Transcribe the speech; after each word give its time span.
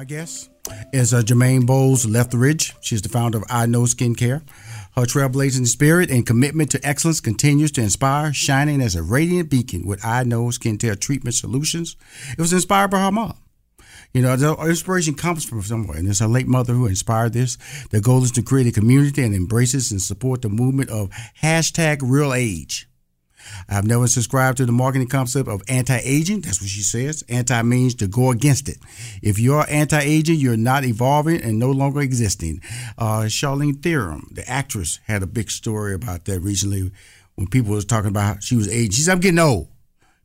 My 0.00 0.04
guest 0.04 0.48
is 0.94 1.12
uh, 1.12 1.22
Germaine 1.22 1.66
Bolds-Leftridge. 1.66 2.72
She's 2.80 3.02
the 3.02 3.10
founder 3.10 3.36
of 3.36 3.44
IKNOW 3.48 3.86
Skincare. 3.86 4.40
Her 4.96 5.02
trailblazing 5.02 5.66
spirit 5.66 6.10
and 6.10 6.24
commitment 6.24 6.70
to 6.70 6.80
excellence 6.82 7.20
continues 7.20 7.70
to 7.72 7.82
inspire, 7.82 8.32
shining 8.32 8.80
as 8.80 8.96
a 8.96 9.02
radiant 9.02 9.50
beacon 9.50 9.84
with 9.84 10.00
IKNOW 10.00 10.58
Skincare 10.58 10.98
Treatment 10.98 11.34
Solutions. 11.34 11.96
It 12.30 12.38
was 12.38 12.54
inspired 12.54 12.90
by 12.90 13.00
her 13.00 13.12
mom. 13.12 13.36
You 14.14 14.22
know, 14.22 14.36
the 14.36 14.56
inspiration 14.66 15.16
comes 15.16 15.44
from 15.44 15.60
somewhere, 15.60 15.98
and 15.98 16.08
it's 16.08 16.20
her 16.20 16.26
late 16.26 16.48
mother 16.48 16.72
who 16.72 16.86
inspired 16.86 17.34
this. 17.34 17.58
The 17.90 18.00
goal 18.00 18.24
is 18.24 18.32
to 18.32 18.42
create 18.42 18.68
a 18.68 18.72
community 18.72 19.22
and 19.22 19.34
embraces 19.34 19.92
and 19.92 20.00
support 20.00 20.40
the 20.40 20.48
movement 20.48 20.88
of 20.88 21.10
hashtag 21.42 21.98
real 22.00 22.32
age. 22.32 22.88
I've 23.68 23.86
never 23.86 24.06
subscribed 24.06 24.58
to 24.58 24.66
the 24.66 24.72
marketing 24.72 25.08
concept 25.08 25.48
of 25.48 25.62
anti-aging. 25.68 26.40
That's 26.42 26.60
what 26.60 26.70
she 26.70 26.82
says. 26.82 27.24
Anti 27.28 27.62
means 27.62 27.94
to 27.96 28.06
go 28.06 28.30
against 28.30 28.68
it. 28.68 28.78
If 29.22 29.38
you're 29.38 29.64
anti-aging, 29.68 30.38
you're 30.38 30.56
not 30.56 30.84
evolving 30.84 31.42
and 31.42 31.58
no 31.58 31.70
longer 31.70 32.00
existing. 32.00 32.60
Uh, 32.98 33.22
Charlize 33.22 33.82
Theron, 33.82 34.26
the 34.30 34.48
actress, 34.48 35.00
had 35.06 35.22
a 35.22 35.26
big 35.26 35.50
story 35.50 35.94
about 35.94 36.24
that 36.24 36.40
recently 36.40 36.90
when 37.34 37.46
people 37.46 37.74
was 37.74 37.84
talking 37.84 38.10
about 38.10 38.22
how 38.22 38.40
she 38.40 38.56
was 38.56 38.68
aging. 38.68 38.90
She 38.92 39.02
said, 39.02 39.12
"I'm 39.12 39.20
getting 39.20 39.38
old. 39.38 39.68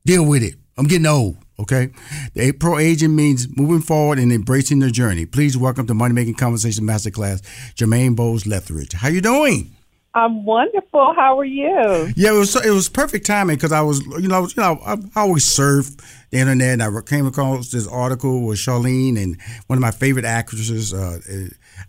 Deal 0.05 0.25
with 0.25 0.43
it. 0.43 0.55
I'm 0.77 0.87
getting 0.87 1.07
old." 1.07 1.37
Okay, 1.57 1.91
the 2.33 2.51
pro 2.51 2.77
aging 2.77 3.15
means 3.15 3.47
moving 3.55 3.79
forward 3.79 4.19
and 4.19 4.33
embracing 4.33 4.79
the 4.79 4.91
journey. 4.91 5.25
Please 5.25 5.55
welcome 5.55 5.87
to 5.87 5.93
Money 5.93 6.13
Making 6.13 6.33
Conversation 6.33 6.83
Masterclass, 6.83 7.41
Germaine 7.75 8.13
Bolds-Leftridge. 8.13 8.91
How 8.91 9.07
you 9.07 9.21
doing? 9.21 9.74
I'm 10.15 10.45
wonderful. 10.45 11.13
How 11.13 11.37
are 11.39 11.45
you? 11.45 12.13
Yeah, 12.15 12.29
it 12.33 12.39
was 12.39 12.55
it 12.65 12.71
was 12.71 12.87
perfect 12.87 13.25
timing 13.25 13.57
because 13.57 13.73
I 13.73 13.81
was 13.81 13.99
you 14.05 14.29
know 14.29 14.43
you 14.47 14.53
know 14.55 14.79
I, 14.85 14.93
I, 14.93 15.21
always 15.23 15.43
surf 15.43 15.89
the 16.31 16.37
internet 16.37 16.79
and 16.79 16.83
I 16.83 17.01
came 17.01 17.27
across 17.27 17.69
this 17.69 17.85
article 17.85 18.45
with 18.47 18.57
Charlize 18.57 19.21
and 19.21 19.37
one 19.67 19.77
of 19.77 19.81
my 19.81 19.91
favorite 19.91 20.23
actresses 20.23 20.93
uh, 20.93 21.19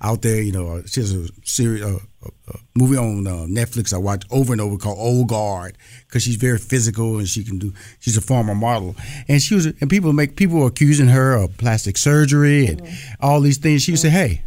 out 0.01 0.23
there. 0.23 0.43
You 0.43 0.51
know, 0.51 0.83
she 0.87 1.03
has 1.03 1.15
a 1.15 1.29
series 1.45 1.83
a, 1.83 1.99
a 2.25 2.59
movie 2.75 2.97
on 2.97 3.29
uh, 3.29 3.47
Netflix 3.47 3.95
I 3.95 3.99
watch 3.99 4.25
over 4.33 4.53
and 4.53 4.61
over 4.61 4.77
called 4.77 4.99
Old 4.99 5.29
Guard 5.29 5.79
because 6.09 6.25
she's 6.25 6.35
very 6.35 6.59
physical 6.59 7.19
and 7.19 7.29
she 7.29 7.45
can 7.45 7.61
do. 7.61 7.73
She's 8.01 8.17
a 8.17 8.21
former 8.21 8.57
model 8.57 8.97
and 9.29 9.41
she 9.41 9.55
was 9.55 9.67
and 9.67 9.89
people 9.89 10.13
make 10.13 10.35
people 10.35 10.59
were 10.59 10.67
accusing 10.67 11.07
her 11.07 11.35
of 11.35 11.57
plastic 11.59 11.97
surgery 11.97 12.67
and 12.67 12.83
mm-hmm. 12.83 13.15
all 13.21 13.41
these 13.41 13.59
things. 13.59 13.83
She 13.83 13.93
would 13.93 14.01
say, 14.01 14.11
"Hey, 14.11 14.43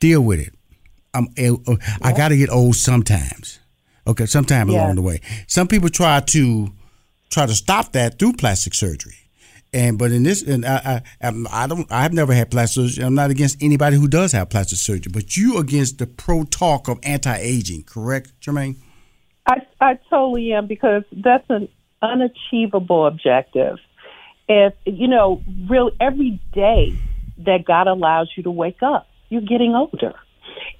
deal 0.00 0.22
with 0.22 0.40
it." 0.40 0.54
I'm 1.14 1.28
uh, 1.38 1.76
I 2.02 2.12
got 2.12 2.28
to 2.28 2.36
get 2.36 2.50
old 2.50 2.76
sometimes. 2.76 3.58
Okay, 4.06 4.26
sometime 4.26 4.68
yeah. 4.68 4.84
along 4.84 4.96
the 4.96 5.02
way. 5.02 5.20
Some 5.46 5.68
people 5.68 5.88
try 5.88 6.20
to 6.20 6.72
try 7.30 7.46
to 7.46 7.54
stop 7.54 7.92
that 7.92 8.18
through 8.18 8.34
plastic 8.34 8.74
surgery. 8.74 9.16
And 9.72 9.98
but 9.98 10.12
in 10.12 10.22
this, 10.22 10.42
and 10.42 10.64
I, 10.64 11.02
I, 11.20 11.32
I 11.52 11.66
don't, 11.66 11.86
I've 11.92 12.14
never 12.14 12.32
had 12.32 12.50
plastic 12.50 12.84
surgery. 12.84 13.04
I'm 13.04 13.14
not 13.14 13.30
against 13.30 13.62
anybody 13.62 13.96
who 13.96 14.08
does 14.08 14.32
have 14.32 14.48
plastic 14.48 14.78
surgery, 14.78 15.12
but 15.12 15.36
you 15.36 15.58
against 15.58 15.98
the 15.98 16.06
pro 16.06 16.44
talk 16.44 16.88
of 16.88 16.98
anti-aging, 17.02 17.84
correct, 17.84 18.32
Germaine? 18.40 18.76
I, 19.46 19.66
I 19.80 19.98
totally 20.08 20.52
am 20.52 20.66
because 20.66 21.02
that's 21.12 21.44
an 21.50 21.68
unachievable 22.00 23.06
objective. 23.06 23.76
If 24.48 24.72
you 24.86 25.08
know, 25.08 25.42
real 25.68 25.90
every 26.00 26.40
day 26.54 26.98
that 27.44 27.66
God 27.66 27.88
allows 27.88 28.30
you 28.36 28.42
to 28.44 28.50
wake 28.50 28.82
up, 28.82 29.06
you're 29.28 29.42
getting 29.42 29.74
older. 29.74 30.14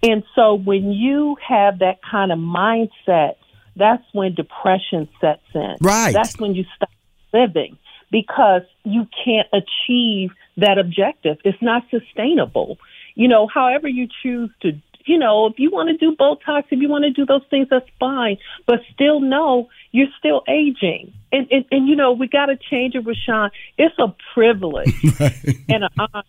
And 0.02 0.22
so 0.34 0.54
when 0.54 0.92
you 0.92 1.36
have 1.46 1.80
that 1.80 1.98
kind 2.08 2.32
of 2.32 2.38
mindset, 2.38 3.36
that's 3.76 4.04
when 4.12 4.34
depression 4.34 5.08
sets 5.20 5.42
in. 5.54 5.76
Right. 5.80 6.12
That's 6.12 6.38
when 6.38 6.54
you 6.54 6.64
stop 6.76 6.90
living 7.32 7.78
because 8.10 8.62
you 8.84 9.06
can't 9.24 9.48
achieve 9.52 10.30
that 10.56 10.78
objective. 10.78 11.38
It's 11.44 11.60
not 11.62 11.84
sustainable. 11.90 12.78
You 13.14 13.28
know, 13.28 13.46
however 13.46 13.88
you 13.88 14.08
choose 14.22 14.50
to, 14.62 14.72
you 15.04 15.18
know, 15.18 15.46
if 15.46 15.58
you 15.58 15.70
want 15.70 15.88
to 15.90 15.96
do 15.96 16.16
Botox, 16.16 16.64
if 16.70 16.80
you 16.80 16.88
want 16.88 17.04
to 17.04 17.10
do 17.10 17.24
those 17.24 17.42
things, 17.50 17.68
that's 17.70 17.88
fine. 18.00 18.38
But 18.66 18.80
still 18.92 19.20
know 19.20 19.68
you're 19.92 20.08
still 20.18 20.42
aging. 20.48 21.12
And, 21.32 21.46
and, 21.50 21.64
and 21.70 21.88
you 21.88 21.96
know, 21.96 22.12
we 22.12 22.28
got 22.28 22.46
to 22.46 22.56
change 22.56 22.94
it, 22.94 23.00
Rushion. 23.00 23.50
It's 23.76 23.94
a 23.98 24.14
privilege 24.34 24.94
and 25.68 25.84
an 25.84 25.90
honor 25.98 26.24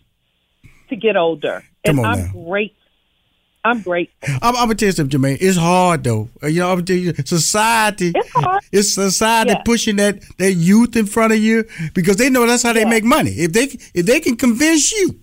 to 0.89 0.95
get 0.95 1.15
older. 1.15 1.63
Come 1.85 1.99
and 1.99 2.07
I'm 2.07 2.19
now. 2.25 2.31
grateful 2.47 2.78
I'm 3.63 3.81
great. 3.81 4.09
I'm, 4.25 4.39
I'm, 4.41 4.53
gonna 4.53 4.75
tell 4.75 4.87
you 4.87 4.93
something, 4.93 5.11
Germaine. 5.11 5.37
It's 5.41 5.57
hard 5.57 6.03
though. 6.03 6.29
Uh, 6.41 6.47
you 6.47 6.61
know, 6.61 6.71
I'm 6.71 6.85
tell 6.85 6.95
you, 6.95 7.13
society. 7.25 8.13
It's 8.15 8.29
hard. 8.31 8.63
It's 8.71 8.93
society 8.93 9.51
yeah. 9.51 9.63
pushing 9.63 9.97
that 9.97 10.21
that 10.37 10.53
youth 10.53 10.95
in 10.95 11.05
front 11.05 11.33
of 11.33 11.39
you 11.39 11.65
because 11.93 12.15
they 12.17 12.29
know 12.29 12.45
that's 12.47 12.63
how 12.63 12.73
they 12.73 12.85
make 12.85 13.03
money. 13.03 13.31
If 13.31 13.51
they 13.53 13.63
if 13.93 14.05
they 14.05 14.21
can 14.21 14.37
convince 14.37 14.91
you 14.91 15.19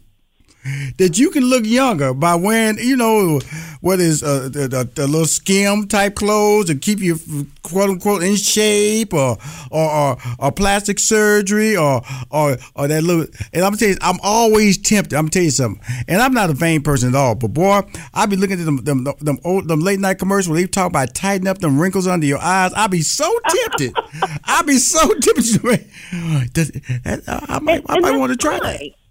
that 0.99 1.19
you 1.19 1.31
can 1.31 1.45
look 1.45 1.65
younger 1.65 2.15
by 2.15 2.35
wearing, 2.35 2.79
you 2.79 2.97
know, 2.97 3.41
what 3.81 4.01
is 4.01 4.23
uh, 4.23 4.49
the, 4.53 4.69
the, 4.69 4.91
the, 4.95 5.07
little 5.07 5.27
skim 5.27 5.87
type 5.87 6.15
clothes 6.17 6.67
to 6.67 6.75
keep 6.75 6.99
you 6.99 7.19
quote 7.63 7.91
unquote 7.91 8.23
in 8.23 8.35
shape, 8.37 9.15
or 9.15 9.39
or, 9.71 9.91
or, 9.91 10.17
or 10.39 10.53
plastic 10.53 10.99
surgery, 10.99 11.77
or 11.77 12.03
or 12.31 12.57
or 12.75 12.89
that 12.89 13.03
little. 13.03 13.27
And 13.53 13.65
I'm 13.65 13.77
tell 13.77 13.91
you, 13.91 13.97
I'm 14.01 14.19
always 14.23 14.79
tempted. 14.79 15.17
I'm 15.17 15.29
tell 15.29 15.43
you 15.43 15.51
something, 15.51 15.81
and 16.09 16.21
I'm 16.21 16.35
not 16.35 16.51
a 16.51 16.55
vain 16.55 16.83
person 16.83 17.11
at 17.11 17.15
all. 17.15 17.35
But 17.35 17.49
boy, 17.49 17.83
I 18.13 18.27
be 18.27 18.37
looking 18.37 18.59
at 18.59 18.65
them 18.65 18.79
them, 18.79 19.05
them 19.21 19.39
old 19.45 19.69
them 19.69 19.81
late 19.81 20.01
night 20.01 20.19
commercials 20.19 20.49
where 20.49 20.61
they 20.61 20.67
talk 20.67 20.89
about 20.89 21.15
tighten 21.15 21.47
up 21.47 21.59
them 21.59 21.79
wrinkles 21.81 22.07
under 22.07 22.27
your 22.27 22.39
eyes. 22.39 22.73
I 22.75 22.87
be 22.89 23.03
so 23.03 23.33
tempted. 23.49 23.93
I 24.45 24.63
be 24.63 24.79
so 24.79 25.07
tempted. 25.21 25.65
I 27.29 27.59
might 27.61 27.85
I 27.89 27.99
might 28.01 28.17
want 28.17 28.33
to 28.33 28.37
try 28.37 28.59
that 28.59 29.06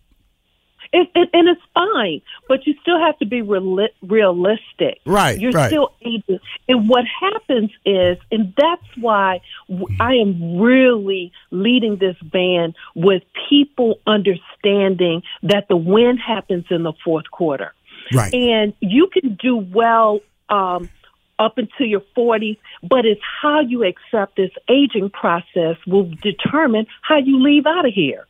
it, 0.96 1.10
it, 1.14 1.30
and 1.34 1.50
it's 1.50 1.62
fine, 1.74 2.22
but 2.48 2.66
you 2.66 2.74
still 2.82 2.98
have 2.98 3.20
to 3.20 3.26
be 3.26 3.42
reali- 3.42 3.90
realistic. 4.02 5.02
Right, 5.06 5.38
You're 5.38 5.52
right. 5.52 5.68
still 5.68 5.92
aging. 6.02 6.40
And 6.70 6.88
what 6.88 7.04
happens 7.20 7.72
is, 7.86 8.18
and 8.32 8.54
that's 8.58 8.88
why 8.98 9.42
w- 9.70 9.94
I 10.00 10.14
am 10.14 10.58
really 10.60 11.34
leading 11.52 11.98
this 11.98 12.16
band 12.24 12.76
with 12.96 13.24
people 13.50 14.00
understanding 14.08 15.24
that 15.44 15.68
the 15.68 15.76
win 15.76 16.16
happens 16.16 16.66
in 16.70 16.84
the 16.84 16.94
fourth 17.04 17.30
quarter. 17.30 17.74
Right. 18.14 18.34
And 18.34 18.74
you 18.80 19.10
can 19.12 19.36
do 19.36 19.58
well 19.58 20.22
um, 20.48 20.90
up 21.38 21.58
until 21.58 21.88
your 21.88 22.04
40s, 22.16 22.58
but 22.84 23.06
it's 23.06 23.22
how 23.42 23.60
you 23.60 23.84
accept 23.84 24.38
this 24.38 24.52
aging 24.70 25.10
process 25.10 25.76
will 25.86 26.10
determine 26.22 26.88
how 27.02 27.18
you 27.18 27.42
leave 27.42 27.66
out 27.66 27.86
of 27.86 27.94
here. 27.94 28.26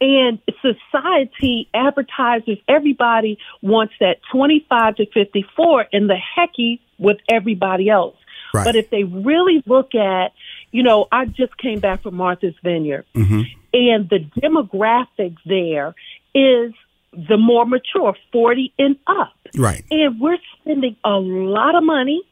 And 0.00 0.38
society, 0.60 1.68
advertisers, 1.74 2.58
everybody 2.68 3.38
wants 3.62 3.94
that 4.00 4.18
25 4.32 4.96
to 4.96 5.06
54 5.06 5.86
and 5.92 6.08
the 6.08 6.16
hecky 6.36 6.80
with 6.98 7.18
everybody 7.30 7.88
else. 7.88 8.16
Right. 8.52 8.64
But 8.64 8.76
if 8.76 8.90
they 8.90 9.02
really 9.04 9.62
look 9.66 9.94
at, 9.94 10.32
you 10.70 10.82
know, 10.82 11.06
I 11.10 11.24
just 11.24 11.56
came 11.58 11.80
back 11.80 12.02
from 12.02 12.14
Martha's 12.14 12.54
Vineyard, 12.62 13.04
Mm-hmm. 13.14 13.42
and 13.72 14.08
the 14.08 14.20
demographic 14.40 15.36
there 15.44 15.94
is 16.34 16.72
the 17.12 17.36
more 17.36 17.64
mature, 17.66 18.14
40 18.32 18.72
and 18.78 18.96
up. 19.06 19.34
Right. 19.56 19.84
And 19.90 20.20
we're 20.20 20.38
spending 20.60 20.96
a 21.04 21.10
lot 21.16 21.74
of 21.74 21.84
money. 21.84 22.22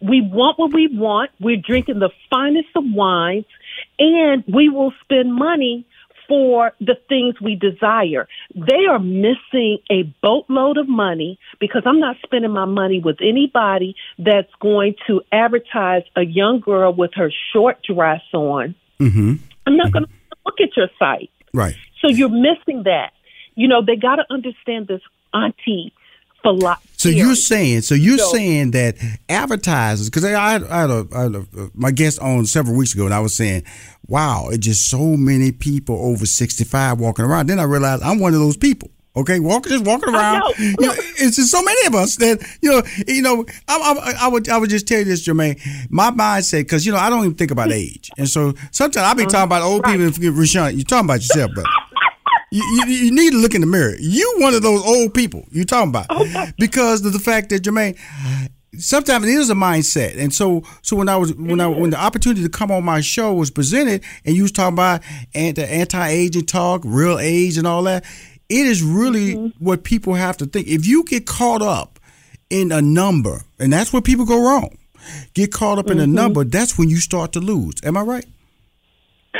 We 0.00 0.20
want 0.20 0.58
what 0.58 0.72
we 0.74 0.88
want. 0.92 1.30
We're 1.40 1.56
drinking 1.56 2.00
the 2.00 2.10
finest 2.30 2.68
of 2.76 2.84
wines, 2.86 3.46
and 3.98 4.44
we 4.46 4.68
will 4.68 4.92
spend 5.02 5.34
money 5.34 5.86
for 6.28 6.72
the 6.80 6.96
things 7.08 7.40
we 7.40 7.54
desire. 7.54 8.28
They 8.54 8.86
are 8.90 8.98
missing 8.98 9.78
a 9.90 10.02
boatload 10.22 10.78
of 10.78 10.88
money 10.88 11.38
because 11.60 11.82
I'm 11.86 12.00
not 12.00 12.16
spending 12.24 12.52
my 12.52 12.64
money 12.64 13.00
with 13.00 13.18
anybody 13.20 13.96
that's 14.18 14.52
going 14.60 14.94
to 15.06 15.22
advertise 15.32 16.02
a 16.16 16.22
young 16.22 16.60
girl 16.60 16.92
with 16.92 17.12
her 17.14 17.32
short 17.52 17.82
dress 17.82 18.22
on. 18.32 18.74
Mm-hmm. 19.00 19.34
I'm 19.66 19.76
not 19.76 19.92
going 19.92 20.04
to 20.04 20.10
look 20.44 20.60
at 20.60 20.76
your 20.76 20.88
site. 20.98 21.30
Right. 21.52 21.76
So 22.00 22.08
you're 22.08 22.28
missing 22.28 22.84
that. 22.84 23.12
You 23.54 23.68
know, 23.68 23.82
they 23.84 23.96
got 23.96 24.16
to 24.16 24.24
understand 24.30 24.86
this 24.86 25.00
auntie 25.32 25.92
philosophy. 26.46 26.88
So 26.96 27.08
you're 27.10 27.34
saying, 27.34 27.82
so 27.82 27.94
you're 27.94 28.18
So- 28.18 28.32
saying 28.32 28.70
that 28.72 28.96
advertisers, 29.28 30.08
because 30.08 30.24
I, 30.24 30.34
I, 30.34 30.52
had- 30.52 30.64
I, 30.64 30.80
had 30.80 30.90
a, 30.90 31.06
I 31.14 31.22
had 31.22 31.34
a, 31.34 31.46
my 31.74 31.90
guest 31.90 32.18
on 32.20 32.46
several 32.46 32.76
weeks 32.76 32.94
ago, 32.94 33.04
and 33.04 33.14
I 33.14 33.20
was 33.20 33.34
saying, 33.36 33.64
wow, 34.06 34.48
it's 34.50 34.64
just 34.66 34.88
so 34.88 35.16
many 35.16 35.52
people 35.52 35.96
over 35.96 36.26
65 36.26 36.98
walking 37.00 37.24
around. 37.24 37.48
Then 37.48 37.58
I 37.58 37.64
realized 37.64 38.02
I'm 38.02 38.18
one 38.18 38.34
of 38.34 38.40
those 38.40 38.56
people. 38.56 38.90
Okay, 39.16 39.40
walking, 39.40 39.72
just 39.72 39.84
walking 39.86 40.14
around. 40.14 40.40
know. 40.40 40.52
You 40.58 40.74
know, 40.88 40.94
it's 41.16 41.36
just 41.36 41.50
so 41.50 41.62
many 41.62 41.86
of 41.86 41.94
us 41.94 42.16
that 42.16 42.46
you 42.60 42.70
know. 42.70 42.82
You 43.06 43.22
know, 43.22 43.46
I, 43.66 43.78
I, 43.78 44.26
I 44.26 44.28
would, 44.28 44.46
I 44.50 44.58
would 44.58 44.68
just 44.68 44.86
tell 44.86 44.98
you 44.98 45.06
this, 45.06 45.22
Germaine. 45.22 45.56
My 45.88 46.10
mindset, 46.10 46.60
because 46.64 46.84
you 46.84 46.92
know, 46.92 46.98
I 46.98 47.08
don't 47.08 47.24
even 47.24 47.34
think 47.34 47.50
about 47.50 47.72
age, 47.72 48.10
and 48.18 48.28
so 48.28 48.52
sometimes 48.72 49.06
I 49.06 49.14
be 49.14 49.22
uh-huh. 49.22 49.30
talking 49.30 49.44
about 49.44 49.62
old 49.62 49.84
people. 49.84 50.32
Rushion, 50.32 50.76
you're 50.76 50.84
talking 50.84 51.06
about 51.06 51.20
yourself, 51.20 51.50
brother. 51.54 51.68
You, 52.50 52.62
you, 52.62 52.86
you 52.86 53.10
need 53.10 53.32
to 53.32 53.38
look 53.38 53.54
in 53.54 53.60
the 53.60 53.66
mirror. 53.66 53.96
You 53.98 54.36
one 54.38 54.54
of 54.54 54.62
those 54.62 54.84
old 54.84 55.14
people 55.14 55.44
you 55.50 55.64
talking 55.64 55.90
about 55.90 56.06
oh, 56.10 56.46
because 56.58 57.04
of 57.04 57.12
the 57.12 57.18
fact 57.18 57.50
that 57.50 57.60
Germaine. 57.60 57.96
Sometimes 58.78 59.24
it 59.24 59.30
is 59.30 59.48
a 59.48 59.54
mindset, 59.54 60.18
and 60.18 60.34
so 60.34 60.62
so 60.82 60.96
when 60.96 61.08
I 61.08 61.16
was 61.16 61.32
when 61.34 61.60
I 61.62 61.66
when 61.66 61.88
the 61.90 61.98
opportunity 61.98 62.42
to 62.42 62.48
come 62.50 62.70
on 62.70 62.84
my 62.84 63.00
show 63.00 63.32
was 63.32 63.50
presented, 63.50 64.04
and 64.26 64.36
you 64.36 64.42
was 64.42 64.52
talking 64.52 64.74
about 64.74 65.00
anti 65.34 65.62
anti 65.62 66.08
aging 66.08 66.44
talk, 66.44 66.82
real 66.84 67.18
age, 67.18 67.56
and 67.56 67.66
all 67.66 67.84
that, 67.84 68.04
it 68.50 68.66
is 68.66 68.82
really 68.82 69.34
mm-hmm. 69.34 69.64
what 69.64 69.82
people 69.82 70.14
have 70.14 70.36
to 70.38 70.46
think. 70.46 70.66
If 70.66 70.86
you 70.86 71.04
get 71.04 71.26
caught 71.26 71.62
up 71.62 71.98
in 72.50 72.70
a 72.70 72.82
number, 72.82 73.42
and 73.58 73.72
that's 73.72 73.94
where 73.94 74.02
people 74.02 74.26
go 74.26 74.42
wrong, 74.42 74.76
get 75.34 75.52
caught 75.52 75.78
up 75.78 75.90
in 75.90 75.98
a 75.98 76.02
mm-hmm. 76.02 76.14
number, 76.14 76.44
that's 76.44 76.78
when 76.78 76.88
you 76.88 76.98
start 76.98 77.32
to 77.32 77.40
lose. 77.40 77.74
Am 77.82 77.96
I 77.96 78.02
right? 78.02 78.26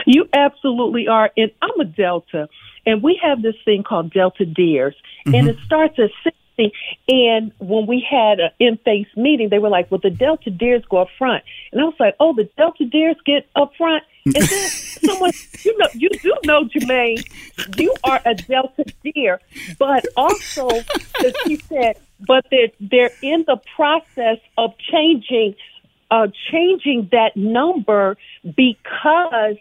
You 0.07 0.29
absolutely 0.33 1.09
are. 1.09 1.31
And 1.37 1.51
I'm 1.63 1.81
a 1.81 1.85
Delta, 1.85 2.49
and 2.87 3.03
we 3.03 3.19
have 3.23 3.43
this 3.43 3.57
thing 3.65 3.83
called 3.83 4.13
Delta 4.13 4.47
Dears, 4.47 4.95
and 5.27 5.49
it 5.49 5.59
starts 5.65 5.99
at 5.99 6.11
60. 6.23 6.73
And 7.09 7.53
when 7.59 7.87
we 7.87 8.07
had 8.09 8.41
an 8.41 8.51
in 8.59 8.79
face 8.79 9.09
meeting, 9.17 9.51
they 9.51 9.59
were 9.59 9.69
like, 9.69 9.91
Well, 9.91 10.01
the 10.03 10.11
Delta 10.11 10.51
Dears 10.51 10.85
go 10.89 10.99
up 10.99 11.09
front. 11.19 11.45
And 11.73 11.81
I 11.81 11.85
was 11.85 11.95
like, 12.01 12.15
Oh, 12.19 12.35
the 12.35 12.49
Delta 12.57 12.87
Dears 12.87 13.17
get 13.27 13.47
up 13.55 13.73
front. 13.77 14.05
And 14.25 14.35
then 14.35 14.43
someone, 14.49 15.33
you 15.65 15.77
know, 15.77 15.89
you 15.93 16.09
do 16.09 16.35
know, 16.45 16.65
Germaine, 16.65 17.23
you 17.77 17.95
are 18.05 18.21
a 18.25 18.35
Delta 18.35 18.85
Dear, 19.05 19.41
but 19.79 20.07
also, 20.17 20.69
as 20.71 21.35
he 21.45 21.57
said, 21.57 21.99
but 22.27 22.47
they're, 22.51 22.69
they're 22.81 23.13
in 23.21 23.45
the 23.47 23.61
process 23.77 24.39
of 24.57 24.73
changing 24.79 25.57
uh, 26.11 26.29
changing 26.51 27.09
that 27.13 27.37
number 27.37 28.17
because 28.45 29.57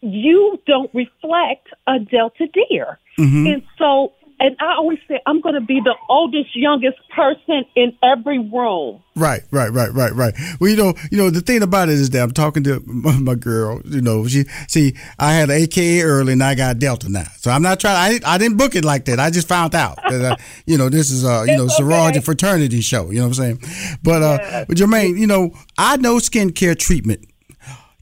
you 0.00 0.60
don't 0.66 0.90
reflect 0.94 1.68
a 1.86 1.98
Delta 1.98 2.46
Dear. 2.52 2.98
And 3.18 3.62
so, 3.78 4.12
and 4.38 4.54
I 4.60 4.74
always 4.74 4.98
say, 5.08 5.18
I'm 5.24 5.40
going 5.40 5.54
to 5.54 5.62
be 5.62 5.80
the 5.80 5.94
oldest, 6.10 6.54
youngest 6.54 6.98
person 7.14 7.64
in 7.74 7.96
every 8.02 8.38
room. 8.38 9.02
Right, 9.14 9.40
right, 9.50 9.72
right, 9.72 9.90
right, 9.94 10.12
right. 10.12 10.34
Well, 10.60 10.68
you 10.68 10.76
know, 10.76 10.92
you 11.10 11.16
know, 11.16 11.30
the 11.30 11.40
thing 11.40 11.62
about 11.62 11.88
it 11.88 11.94
is 11.94 12.10
that 12.10 12.22
I'm 12.22 12.32
talking 12.32 12.62
to 12.64 12.82
my, 12.86 13.16
my 13.18 13.34
girl. 13.34 13.80
You 13.86 14.02
know, 14.02 14.26
she 14.28 14.44
see, 14.68 14.94
I 15.18 15.32
had 15.32 15.48
an 15.48 15.56
AKA 15.62 16.02
early, 16.02 16.34
and 16.34 16.42
I 16.44 16.54
got 16.54 16.78
Delta 16.78 17.08
now. 17.08 17.24
So 17.38 17.50
I'm 17.50 17.62
not 17.62 17.80
trying. 17.80 18.22
I, 18.22 18.34
I 18.34 18.36
didn't 18.36 18.58
book 18.58 18.74
it 18.74 18.84
like 18.84 19.06
that. 19.06 19.18
I 19.18 19.30
just 19.30 19.48
found 19.48 19.74
out. 19.74 19.98
that, 20.10 20.32
uh, 20.32 20.36
you 20.66 20.76
know, 20.76 20.90
this 20.90 21.10
is 21.10 21.24
a 21.24 21.46
you 21.48 21.56
know 21.56 21.64
It's 21.64 21.78
sorority 21.78 22.18
okay. 22.18 22.24
fraternity 22.24 22.82
show. 22.82 23.10
You 23.10 23.20
know 23.20 23.28
what 23.28 23.38
I'm 23.38 23.58
saying? 23.58 23.98
But 24.02 24.22
uh, 24.22 24.64
but 24.68 24.76
Germaine, 24.76 25.16
you 25.16 25.26
know, 25.26 25.52
IKNOW 25.78 26.20
skincare 26.20 26.78
treatment. 26.78 27.26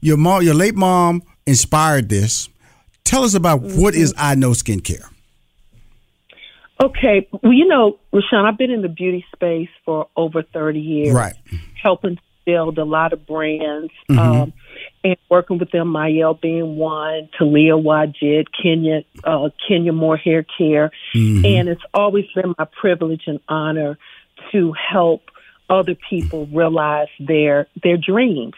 Your 0.01 0.17
mom, 0.17 0.43
your 0.43 0.53
late 0.53 0.75
mom, 0.75 1.23
inspired 1.45 2.09
this. 2.09 2.49
Tell 3.03 3.23
us 3.23 3.33
about 3.33 3.61
what 3.61 3.95
is 3.95 4.13
IKNOW 4.13 4.53
skincare. 4.55 5.09
Okay. 6.83 7.27
Well, 7.31 7.53
you 7.53 7.67
know, 7.67 7.99
Rushion, 8.11 8.39
I've 8.39 8.57
been 8.57 8.71
in 8.71 8.81
the 8.81 8.89
beauty 8.89 9.25
space 9.33 9.69
for 9.85 10.07
over 10.15 10.43
30 10.43 10.79
years. 10.79 11.13
Right. 11.13 11.35
Helping 11.81 12.19
build 12.45 12.77
a 12.77 12.83
lot 12.83 13.11
of 13.11 13.25
brands 13.25 13.91
um, 14.09 14.53
and 15.03 15.15
working 15.29 15.57
with 15.57 15.71
them, 15.71 15.91
Mielle 15.91 16.35
being 16.35 16.75
one, 16.75 17.29
Taliah 17.39 17.81
Waajid, 17.81 18.45
Kenya, 18.61 19.03
uh, 19.23 19.49
Kenya 19.67 19.91
Moore 19.93 20.17
Hair 20.17 20.45
Care. 20.57 20.91
And 21.13 21.69
it's 21.69 21.81
always 21.93 22.25
been 22.35 22.53
my 22.57 22.65
privilege 22.79 23.23
and 23.25 23.39
honor 23.49 23.97
to 24.51 24.73
help 24.73 25.23
other 25.69 25.95
people 26.09 26.45
realize 26.47 27.07
their 27.19 27.67
their 27.81 27.97
dreams 27.97 28.53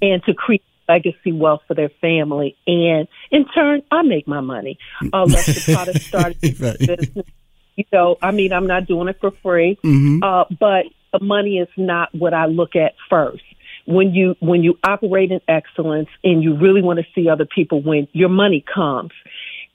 and 0.00 0.24
to 0.24 0.32
create 0.32 0.62
legacy 0.88 1.32
wealth 1.32 1.62
for 1.66 1.74
their 1.74 1.90
family. 2.00 2.56
And 2.66 3.08
in 3.30 3.46
turn, 3.54 3.82
I 3.90 4.02
make 4.02 4.26
my 4.26 4.40
money. 4.40 4.78
Uh, 5.12 5.24
let 5.24 5.46
the 5.46 5.60
product 5.72 6.02
start 6.08 6.36
Right. 6.60 6.78
business. 6.78 7.26
You 7.76 7.84
know, 7.92 8.16
I 8.22 8.30
mean, 8.30 8.52
I'm 8.52 8.66
not 8.66 8.86
doing 8.86 9.08
it 9.08 9.18
for 9.20 9.32
free, 9.42 9.78
uh, 10.22 10.44
but 10.58 10.86
the 11.12 11.22
money 11.22 11.58
is 11.58 11.68
not 11.76 12.14
what 12.14 12.32
I 12.32 12.46
look 12.46 12.74
at 12.74 12.94
first. 13.10 13.42
When 13.86 14.14
you 14.14 14.34
when 14.40 14.62
you 14.64 14.78
operate 14.82 15.30
in 15.30 15.40
excellence 15.46 16.08
and 16.24 16.42
you 16.42 16.56
really 16.56 16.82
want 16.82 16.98
to 16.98 17.04
see 17.14 17.28
other 17.28 17.44
people 17.44 17.82
win, 17.82 18.08
your 18.12 18.30
money 18.30 18.64
comes. 18.74 19.12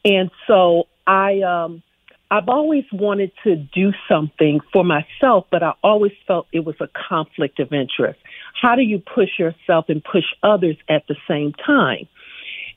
And 0.03 0.31
so 0.47 0.87
I 1.05 1.41
um 1.41 1.83
I've 2.31 2.47
always 2.47 2.85
wanted 2.93 3.31
to 3.43 3.55
do 3.57 3.91
something 4.09 4.61
for 4.71 4.85
myself, 4.85 5.47
but 5.51 5.63
I 5.63 5.73
always 5.83 6.13
felt 6.25 6.47
it 6.53 6.65
was 6.65 6.75
a 6.79 6.87
conflict 7.09 7.59
of 7.59 7.73
interest. 7.73 8.19
How 8.59 8.75
do 8.75 8.81
you 8.81 8.99
push 8.99 9.39
yourself 9.39 9.85
and 9.89 10.03
push 10.03 10.25
others 10.43 10.77
at 10.89 11.03
the 11.07 11.15
same 11.27 11.53
time? 11.53 12.07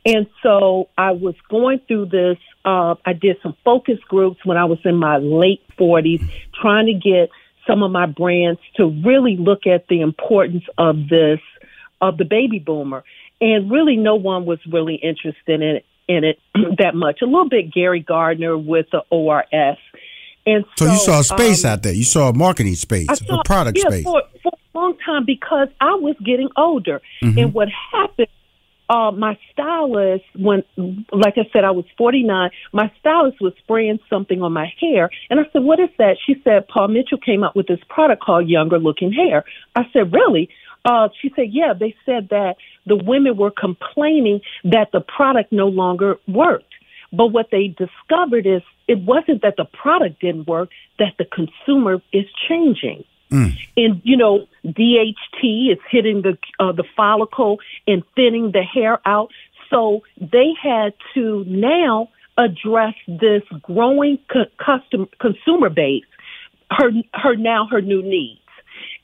And 0.07 0.27
so 0.43 0.89
I 0.99 1.13
was 1.13 1.35
going 1.49 1.81
through 1.89 2.07
this. 2.07 2.37
Uh, 2.65 2.95
I 3.07 3.15
did 3.15 3.37
some 3.43 3.57
focus 3.65 3.99
groups 4.09 4.45
when 4.45 4.57
I 4.57 4.65
was 4.67 4.79
in 4.85 4.97
my 4.97 5.17
late 5.17 5.63
40s, 5.79 6.27
trying 6.61 6.87
to 6.87 6.95
get 6.95 7.31
some 7.67 7.83
of 7.83 7.91
my 7.91 8.07
brands 8.07 8.61
to 8.77 8.87
really 9.05 9.37
look 9.39 9.67
at 9.67 9.89
the 9.89 10.03
importance 10.03 10.65
of 10.77 11.09
this, 11.09 11.41
of 12.03 12.19
the 12.19 12.25
baby 12.25 12.59
boomer. 12.59 13.03
And 13.41 13.71
really, 13.71 13.97
no 13.97 14.17
one 14.17 14.45
was 14.45 14.59
really 14.71 14.95
interested 14.97 15.61
in 15.61 15.63
it, 15.63 15.85
in 16.07 16.25
it 16.25 16.39
that 16.79 16.95
much. 16.95 17.21
A 17.23 17.27
little 17.27 17.49
bit 17.49 17.73
Gary 17.73 18.01
Gardner 18.01 18.57
with 18.59 18.87
the 18.93 19.03
ORS. 19.11 19.79
And 20.47 20.65
So 20.77 20.85
so, 20.87 20.93
you 20.93 20.99
saw 20.99 21.21
a 21.21 21.25
space 21.25 21.65
um, 21.65 21.73
out 21.73 21.83
there. 21.83 21.95
You 21.95 22.05
saw 22.05 22.29
a 22.29 22.35
marketing 22.35 22.75
space, 22.75 23.09
I 23.09 23.15
a 23.15 23.17
saw- 23.17 23.43
product 23.45 23.79
yeah, 23.79 23.89
space. 23.89 24.05
For, 24.05 24.23
for 24.43 24.53
long 24.75 24.97
time 25.05 25.25
because 25.25 25.69
I 25.81 25.95
was 25.95 26.17
getting 26.25 26.49
older. 26.57 27.01
Mm-hmm. 27.23 27.39
And 27.39 27.55
what 27.55 27.69
happened, 27.93 28.29
uh, 28.89 29.11
my 29.13 29.39
stylist, 29.53 30.25
when, 30.37 30.63
like 31.11 31.35
I 31.37 31.49
said, 31.53 31.65
I 31.65 31.71
was 31.71 31.87
49, 31.97 32.51
my 32.73 32.93
stylist 33.01 33.41
was 33.41 33.55
spraying 33.63 33.99
something 34.11 34.43
on 34.43 34.53
my 34.53 34.73
hair. 34.81 35.11
And 35.31 35.41
I 35.41 35.45
said, 35.53 35.63
What 35.63 35.81
is 35.81 35.89
that? 35.99 36.17
She 36.27 36.35
said, 36.45 36.69
Paul 36.69 36.89
Mitchell 36.89 37.19
came 37.19 37.43
up 37.43 37.57
with 37.57 37.67
this 37.67 37.81
product 37.89 38.23
called 38.23 38.49
Younger 38.49 38.79
Looking 38.79 39.13
Hair. 39.13 39.45
I 39.75 39.83
said, 39.93 40.13
Really? 40.13 40.51
Uh, 40.85 41.09
she 41.23 41.33
said, 41.35 41.47
Yeah, 41.51 41.73
they 41.79 41.95
said 42.05 42.29
that 42.31 42.57
the 42.87 42.97
women 42.97 43.37
were 43.37 43.51
complaining 43.51 44.41
that 44.65 44.89
the 44.93 45.01
product 45.01 45.51
no 45.51 45.69
longer 45.69 46.17
worked. 46.29 46.75
But 47.11 47.29
what 47.29 47.47
they 47.51 47.69
discovered 47.69 48.47
is 48.47 48.63
it 48.89 48.99
wasn't 48.99 49.43
that 49.43 49.55
the 49.57 49.65
product 49.65 50.21
didn't 50.21 50.47
work, 50.47 50.71
that 50.99 51.15
the 51.19 51.25
consumer 51.25 52.03
is 52.13 52.25
changing. 52.49 53.05
Mm. 53.35 53.59
And 53.77 54.01
you 54.05 54.17
know, 54.17 54.47
DHT 54.65 55.73
is 55.73 55.79
hitting 55.91 56.23
the 56.23 56.39
uh, 56.61 56.71
the 56.71 56.85
follicle 56.97 57.59
and 57.87 58.05
thinning 58.15 58.53
the 58.53 58.63
hair 58.63 59.01
out. 59.05 59.33
So 59.71 60.05
they 60.21 60.53
had 60.63 60.95
to 61.15 61.45
now 61.49 62.11
address 62.39 62.95
this 63.09 63.43
growing 63.63 64.19
co- 64.33 64.47
custom 64.57 65.09
consumer 65.21 65.69
base. 65.69 66.05
Her 66.71 66.91
her 67.13 67.35
now 67.35 67.67
her 67.71 67.81
new 67.81 68.03
needs, 68.03 68.41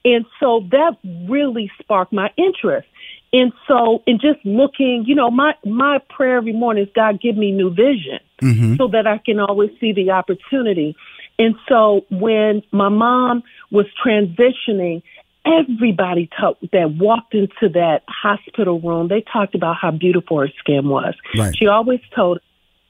and 0.05 0.25
so 0.39 0.67
that 0.71 0.97
really 1.29 1.71
sparked 1.81 2.13
my 2.13 2.31
interest. 2.37 2.87
And 3.33 3.53
so, 3.69 4.03
in 4.07 4.19
just 4.19 4.45
looking, 4.45 5.05
you 5.07 5.15
know, 5.15 5.31
my 5.31 5.55
my 5.65 5.99
prayer 6.09 6.37
every 6.37 6.53
morning 6.53 6.85
is 6.85 6.91
God 6.95 7.21
give 7.21 7.37
me 7.37 7.53
new 7.53 7.71
vision 7.71 8.19
mm-hmm. 8.43 8.75
so 8.77 8.89
that 8.89 9.07
I 9.07 9.19
can 9.19 9.39
always 9.39 9.71
see 9.79 9.93
the 9.93 10.11
opportunity. 10.11 10.97
And 11.41 11.57
so, 11.69 12.05
when 12.11 12.63
my 12.71 12.91
mom 12.91 13.43
was 13.71 13.87
transitioning, 14.05 15.03
everybody 15.45 16.29
talk, 16.39 16.59
that 16.73 16.93
walked 16.97 17.35
into 17.35 17.71
that 17.73 18.03
hospital 18.07 18.79
room, 18.79 19.09
they 19.09 19.23
talked 19.23 19.55
about 19.55 19.77
how 19.81 19.91
beautiful 19.91 20.39
her 20.41 20.51
skin 20.59 20.89
was. 20.89 21.15
Right. 21.37 21.57
She 21.57 21.67
always 21.67 22.01
told, 22.15 22.41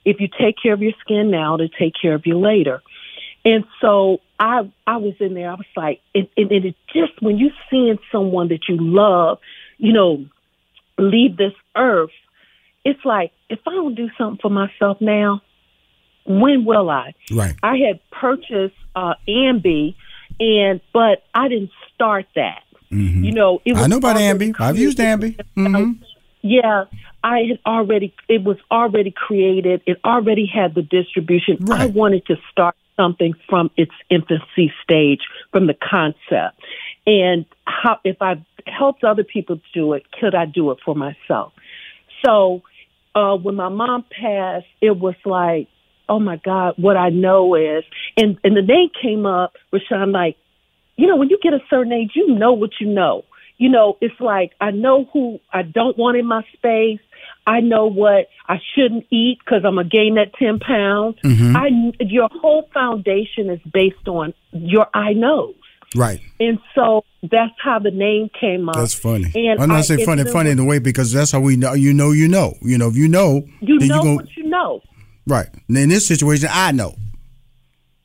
if 0.04 0.21
you 0.21 0.28
take 0.28 0.57
care 0.61 0.75
of 0.75 0.83
your 0.83 0.95
skin 1.00 1.30
now, 1.30 1.57
to 1.57 1.69
take 1.69 1.95
care 2.00 2.14
of 2.14 2.26
you 2.26 2.38
later. 2.38 2.83
And 3.45 3.64
so 3.80 4.19
I 4.38 4.71
I 4.87 4.99
was 4.99 5.14
in 5.21 5.33
there. 5.33 5.50
I 5.50 5.54
was 5.54 5.66
like, 5.75 6.00
and, 6.14 6.28
and, 6.37 6.50
and 6.50 6.64
it 6.66 6.76
just 6.92 7.23
when 7.23 7.38
you 7.38 7.50
seeing 7.71 7.99
someone 8.12 8.49
that 8.49 8.69
you 8.69 8.76
love 8.78 9.38
you 9.80 9.95
know, 9.95 10.26
leave 10.99 11.37
this 11.37 11.54
earth, 11.75 12.11
it's 12.85 13.04
like 13.04 13.33
if 13.49 13.59
I 13.66 13.71
don't 13.71 13.95
do 13.95 14.09
something 14.16 14.38
for 14.40 14.50
myself 14.50 14.99
now, 15.00 15.40
when 16.38 16.64
will 16.64 16.90
I? 16.90 17.14
Right. 17.32 17.54
I 17.62 17.76
had 17.76 18.00
purchased 18.10 18.75
uh, 18.94 19.14
Ambi, 19.28 19.94
and 20.38 20.80
but 20.92 21.25
I 21.34 21.49
didn't 21.49 21.70
start 21.94 22.26
that. 22.37 22.62
Mm-hmm. 22.92 23.25
You 23.25 23.32
know, 23.32 23.62
it 23.64 23.75
was 23.75 23.82
I 23.82 23.87
know 23.87 23.99
about 23.99 24.16
Ambi. 24.16 24.54
I've 24.58 24.78
used 24.78 24.99
Ambi. 24.99 25.38
Mm-hmm. 25.56 26.02
Yeah, 26.42 26.84
I 27.22 27.40
had 27.50 27.58
already. 27.66 28.14
It 28.28 28.42
was 28.44 28.56
already 28.70 29.10
created. 29.10 29.82
It 29.87 29.99
already 30.04 30.46
had 30.46 30.75
the 30.75 30.82
distribution. 30.82 31.58
Right. 31.60 31.82
I 31.82 31.87
wanted 31.87 32.26
to 32.26 32.37
start 32.50 32.76
something 32.96 33.34
from 33.49 33.70
its 33.76 33.92
infancy 34.10 34.72
stage, 34.82 35.20
from 35.52 35.66
the 35.66 35.75
concept, 35.75 36.60
and 37.06 37.46
how 37.64 37.99
if 38.04 38.20
I 38.20 38.44
helped 38.66 39.04
other 39.04 39.25
people 39.25 39.60
do 39.72 39.94
it, 39.94 40.04
could 40.18 40.34
I 40.34 40.46
do 40.46 40.70
it 40.70 40.78
for 40.84 40.94
myself? 40.94 41.52
So 42.25 42.62
uh, 43.14 43.37
when 43.37 43.54
my 43.54 43.68
mom 43.68 44.04
passed, 44.10 44.66
it 44.80 44.99
was 44.99 45.14
like, 45.25 45.68
oh 46.10 46.18
my 46.18 46.36
God, 46.36 46.74
what 46.76 46.96
I 46.96 47.08
know 47.08 47.54
is, 47.54 47.84
and 48.16 48.36
and 48.44 48.56
the 48.56 48.62
name 48.62 48.90
came 49.00 49.24
up, 49.24 49.54
Rushion, 49.72 50.12
like, 50.12 50.36
you 50.96 51.06
know, 51.06 51.16
when 51.16 51.30
you 51.30 51.38
get 51.42 51.54
a 51.54 51.60
certain 51.70 51.92
age, 51.92 52.10
you 52.14 52.34
know 52.34 52.52
what 52.52 52.72
you 52.80 52.88
know. 52.88 53.24
You 53.56 53.68
know, 53.68 53.96
it's 54.00 54.18
like 54.20 54.52
I 54.60 54.70
know 54.72 55.08
who 55.12 55.38
I 55.52 55.62
don't 55.62 55.96
want 55.96 56.18
in 56.18 56.26
my 56.26 56.42
space. 56.54 57.00
I 57.46 57.60
know 57.60 57.86
what 57.86 58.28
I 58.48 58.56
shouldn't 58.74 59.06
eat 59.10 59.38
because 59.38 59.64
I'm 59.64 59.76
gonna 59.76 59.88
gain 59.88 60.16
that 60.16 60.34
ten 60.34 60.58
pounds. 60.58 61.16
Mm-hmm. 61.22 61.56
I 61.56 61.68
your 62.00 62.28
whole 62.32 62.68
foundation 62.74 63.50
is 63.50 63.60
based 63.72 64.08
on 64.08 64.34
your 64.52 64.88
I 64.92 65.12
knows. 65.12 65.54
Right. 65.94 66.20
And 66.38 66.58
so 66.74 67.04
that's 67.22 67.52
how 67.62 67.80
the 67.80 67.90
name 67.90 68.30
came 68.38 68.68
up. 68.68 68.76
That's 68.76 68.94
funny. 68.94 69.30
And 69.34 69.60
I'm 69.60 69.68
not 69.68 69.84
saying 69.84 70.06
funny, 70.06 70.24
funny 70.24 70.50
in 70.50 70.58
a 70.58 70.64
way 70.64 70.78
because 70.78 71.12
that's 71.12 71.32
how 71.32 71.40
we 71.40 71.56
know. 71.56 71.72
You 71.72 71.92
know, 71.92 72.12
you 72.12 72.28
know. 72.28 72.54
You 72.62 72.78
know, 72.78 72.88
if 72.88 72.96
you 72.96 73.08
know, 73.08 73.42
you 73.60 73.78
know 73.78 73.84
you 73.84 73.88
gonna, 73.88 74.14
what 74.14 74.36
you 74.36 74.44
know. 74.44 74.80
Right. 75.26 75.48
And 75.68 75.76
in 75.76 75.88
this 75.88 76.06
situation, 76.06 76.48
I 76.50 76.72
know. 76.72 76.94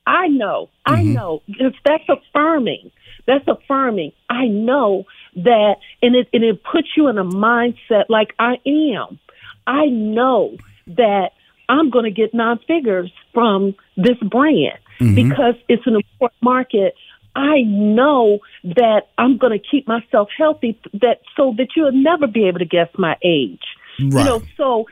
I 0.05 0.27
know. 0.27 0.69
Mm-hmm. 0.87 0.93
I 0.93 1.03
know. 1.03 1.41
That's 1.83 2.03
affirming. 2.09 2.91
That's 3.25 3.45
affirming. 3.47 4.11
I 4.29 4.47
know 4.47 5.05
that, 5.35 5.75
and 6.01 6.15
it 6.15 6.27
and 6.31 6.43
it 6.43 6.61
puts 6.63 6.89
you 6.95 7.07
in 7.07 7.17
a 7.17 7.23
mindset 7.23 8.05
like 8.09 8.33
I 8.37 8.55
am. 8.65 9.19
I 9.65 9.85
know 9.87 10.57
that 10.87 11.31
I'm 11.67 11.89
going 11.89 12.05
to 12.05 12.11
get 12.11 12.33
non 12.33 12.59
figures 12.67 13.11
from 13.33 13.73
this 13.97 14.17
brand 14.19 14.77
mm-hmm. 14.99 15.15
because 15.15 15.55
it's 15.67 15.87
an 15.87 15.95
important 15.95 16.41
market 16.43 16.93
I 17.35 17.61
know 17.63 18.39
that 18.63 19.09
I'm 19.17 19.37
going 19.37 19.51
to 19.51 19.59
keep 19.59 19.87
myself 19.87 20.29
healthy 20.37 20.79
that 20.93 21.19
so 21.35 21.53
that 21.57 21.67
you'll 21.75 21.91
never 21.91 22.27
be 22.27 22.47
able 22.47 22.59
to 22.59 22.65
guess 22.65 22.87
my 22.97 23.17
age. 23.23 23.61
Right. 23.99 24.19
You 24.19 24.23
know, 24.23 24.41
so 24.57 24.85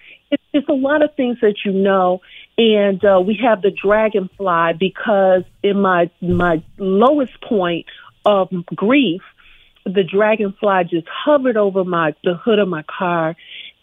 it's, 0.54 0.70
a 0.70 0.74
lot 0.74 1.04
of 1.04 1.16
things 1.16 1.38
that 1.42 1.56
you 1.66 1.72
know. 1.72 2.22
And 2.58 3.04
uh, 3.04 3.22
we 3.26 3.40
have 3.44 3.62
the 3.62 3.72
dragonfly 3.72 4.74
because 4.80 5.44
in 5.64 5.82
my 5.82 6.12
my 6.22 6.64
lowest 6.78 7.34
point 7.42 7.88
of 8.26 8.50
grief, 8.76 9.22
the 9.86 10.04
dragonfly 10.04 10.84
just 10.90 11.08
hovered 11.08 11.58
over 11.58 11.84
my 11.84 12.14
the 12.24 12.36
hood 12.36 12.60
of 12.60 12.68
my 12.68 12.84
car, 12.84 13.36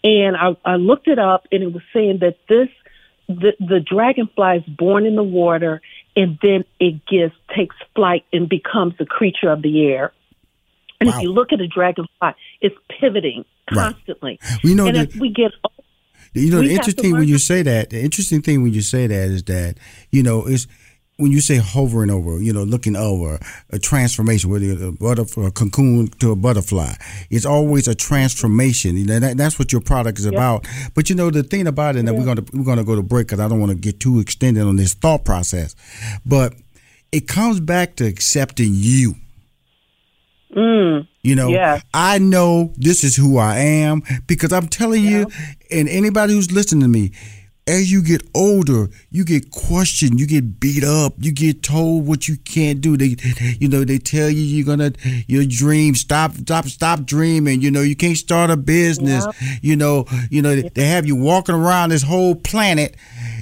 and 0.03 0.37
I, 0.37 0.55
I 0.63 0.75
looked 0.75 1.07
it 1.07 1.19
up, 1.19 1.47
and 1.51 1.61
it 1.63 1.73
was 1.73 1.83
saying 1.93 2.19
that 2.21 2.37
this 2.47 2.69
the 3.27 3.53
the 3.59 3.79
dragonfly 3.79 4.57
is 4.57 4.63
born 4.63 5.05
in 5.05 5.15
the 5.15 5.23
water 5.23 5.81
and 6.15 6.37
then 6.41 6.65
it 6.79 7.05
gets 7.05 7.35
takes 7.55 7.75
flight 7.95 8.25
and 8.33 8.49
becomes 8.49 8.93
a 8.99 9.05
creature 9.05 9.49
of 9.49 9.61
the 9.61 9.85
air. 9.85 10.11
And 10.99 11.09
wow. 11.09 11.17
if 11.17 11.23
you 11.23 11.31
look 11.31 11.51
at 11.51 11.61
a 11.61 11.67
dragonfly, 11.67 12.33
it's 12.61 12.75
pivoting 12.99 13.45
constantly. 13.71 14.39
Right. 14.41 14.63
We 14.63 14.75
know 14.75 14.87
and 14.87 14.95
that, 14.97 15.15
as 15.15 15.15
we 15.15 15.29
get 15.29 15.51
you 16.33 16.51
know, 16.51 16.61
the 16.61 16.73
interesting 16.73 17.13
when 17.13 17.27
you 17.27 17.37
say 17.37 17.61
that, 17.63 17.89
the 17.89 18.01
interesting 18.01 18.41
thing 18.41 18.63
when 18.63 18.73
you 18.73 18.81
say 18.81 19.07
that 19.07 19.29
is 19.29 19.43
that, 19.43 19.77
you 20.11 20.23
know, 20.23 20.45
is 20.45 20.67
when 21.17 21.31
you 21.31 21.39
say 21.39 21.57
hovering 21.57 22.09
over, 22.09 22.41
you 22.41 22.51
know, 22.51 22.63
looking 22.63 22.95
over 22.95 23.39
a 23.69 23.77
transformation, 23.77 24.49
whether 24.49 24.71
a 24.87 24.91
butterfly, 24.91 25.47
a 25.47 25.51
cocoon 25.51 26.07
to 26.19 26.31
a 26.31 26.35
butterfly, 26.35 26.93
it's 27.29 27.45
always 27.45 27.87
a 27.87 27.93
transformation. 27.93 28.97
You 28.97 29.05
know, 29.05 29.19
that, 29.19 29.37
that's 29.37 29.59
what 29.59 29.71
your 29.71 29.81
product 29.81 30.17
is 30.19 30.25
about. 30.25 30.65
But 30.95 31.09
you 31.09 31.15
know, 31.15 31.29
the 31.29 31.43
thing 31.43 31.67
about 31.67 31.95
it, 31.95 31.99
and 31.99 32.17
we're 32.17 32.25
gonna 32.25 32.43
we're 32.53 32.65
gonna 32.65 32.83
go 32.83 32.95
to 32.95 33.03
break 33.03 33.27
because 33.27 33.39
I 33.39 33.47
don't 33.47 33.59
want 33.59 33.71
to 33.71 33.77
get 33.77 33.99
too 33.99 34.19
extended 34.19 34.63
on 34.63 34.77
this 34.77 34.93
thought 34.93 35.23
process, 35.23 35.75
but 36.25 36.55
it 37.11 37.27
comes 37.27 37.59
back 37.59 37.97
to 37.97 38.05
accepting 38.05 38.71
you. 38.73 39.15
Mm, 40.55 41.07
you 41.23 41.35
know, 41.35 41.49
yeah. 41.49 41.81
I 41.93 42.17
know 42.17 42.73
this 42.77 43.03
is 43.03 43.15
who 43.15 43.37
I 43.37 43.57
am 43.57 44.01
because 44.27 44.51
I'm 44.51 44.67
telling 44.67 45.03
yeah. 45.03 45.11
you, 45.11 45.27
and 45.69 45.87
anybody 45.87 46.33
who's 46.33 46.51
listening 46.51 46.81
to 46.81 46.87
me, 46.87 47.11
as 47.67 47.91
you 47.91 48.01
get 48.01 48.23
older, 48.33 48.89
you 49.11 49.23
get 49.23 49.51
questioned, 49.51 50.19
you 50.19 50.25
get 50.25 50.59
beat 50.59 50.83
up, 50.83 51.13
you 51.19 51.31
get 51.31 51.61
told 51.61 52.07
what 52.07 52.27
you 52.27 52.37
can't 52.37 52.81
do. 52.81 52.97
They, 52.97 53.15
you 53.59 53.69
know, 53.69 53.83
they 53.83 53.99
tell 53.99 54.29
you 54.29 54.41
you're 54.41 54.65
gonna 54.65 54.93
your 55.27 55.45
dream 55.45 55.93
stop, 55.95 56.33
stop, 56.33 56.65
stop 56.65 57.03
dreaming. 57.05 57.61
You 57.61 57.71
know, 57.71 57.81
you 57.81 57.95
can't 57.95 58.17
start 58.17 58.49
a 58.49 58.57
business. 58.57 59.25
Yeah. 59.25 59.55
You 59.61 59.75
know, 59.75 60.05
you 60.29 60.41
know 60.41 60.55
they 60.55 60.85
have 60.85 61.05
you 61.05 61.15
walking 61.15 61.55
around 61.55 61.89
this 61.89 62.03
whole 62.03 62.35
planet. 62.35 62.95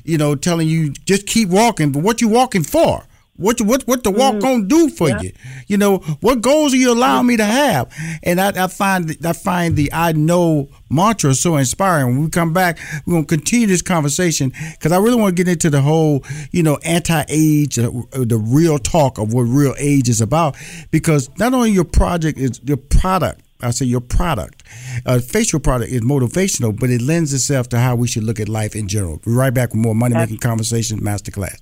You 0.03 0.17
know, 0.17 0.35
telling 0.35 0.67
you 0.67 0.91
just 0.91 1.25
keep 1.27 1.49
walking, 1.49 1.91
but 1.91 2.03
what 2.03 2.19
you 2.21 2.27
walking 2.27 2.63
for? 2.63 3.05
What 3.39 3.61
what 3.61 3.83
what 3.83 4.03
the 4.03 4.11
walk 4.11 4.35
mm. 4.35 4.41
gonna 4.41 4.65
do 4.65 4.89
for 4.89 5.07
yeah. 5.07 5.21
you? 5.21 5.31
You 5.67 5.77
know 5.77 5.99
what 6.19 6.41
goals 6.41 6.73
are 6.73 6.77
you 6.77 6.91
allowing 6.91 7.25
me 7.25 7.37
to 7.37 7.45
have? 7.45 7.91
And 8.21 8.39
I, 8.41 8.65
I 8.65 8.67
find 8.67 9.15
I 9.25 9.31
find 9.31 9.77
the 9.77 9.91
I 9.93 10.11
know 10.11 10.67
mantra 10.89 11.33
so 11.33 11.55
inspiring. 11.55 12.07
When 12.07 12.23
we 12.25 12.29
come 12.29 12.51
back, 12.51 12.79
we're 13.05 13.13
gonna 13.13 13.25
continue 13.25 13.67
this 13.67 13.81
conversation 13.81 14.51
because 14.73 14.91
I 14.91 14.97
really 14.97 15.15
want 15.15 15.37
to 15.37 15.43
get 15.43 15.49
into 15.49 15.69
the 15.69 15.81
whole 15.81 16.25
you 16.51 16.63
know 16.63 16.79
anti-age, 16.83 17.79
uh, 17.79 17.91
the 18.11 18.37
real 18.37 18.77
talk 18.77 19.17
of 19.17 19.33
what 19.33 19.43
real 19.43 19.73
age 19.77 20.09
is 20.09 20.19
about. 20.19 20.57
Because 20.91 21.29
not 21.37 21.53
only 21.53 21.71
your 21.71 21.85
project 21.85 22.37
is 22.37 22.59
your 22.65 22.77
product. 22.77 23.41
I 23.61 23.71
say 23.71 23.85
your 23.85 23.99
product, 23.99 24.63
uh, 25.05 25.19
facial 25.19 25.59
product 25.59 25.91
is 25.91 25.99
motivational, 25.99 26.79
but 26.79 26.89
it 26.89 27.01
lends 27.01 27.33
itself 27.33 27.67
to 27.69 27.77
how 27.77 27.93
we 27.93 28.07
should 28.07 28.23
look 28.23 28.39
at 28.39 28.47
life 28.47 28.73
in 28.73 28.87
general. 28.87 29.19
We're 29.25 29.33
right 29.33 29.53
back 29.53 29.73
with 29.73 29.81
more 29.81 29.93
money 29.93 30.15
making 30.15 30.37
conversation 30.37 31.01
masterclass. 31.01 31.59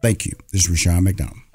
Thank 0.00 0.26
you. 0.26 0.32
This 0.50 0.62
is 0.62 0.70
Rushion 0.70 1.04
McDonald. 1.04 1.49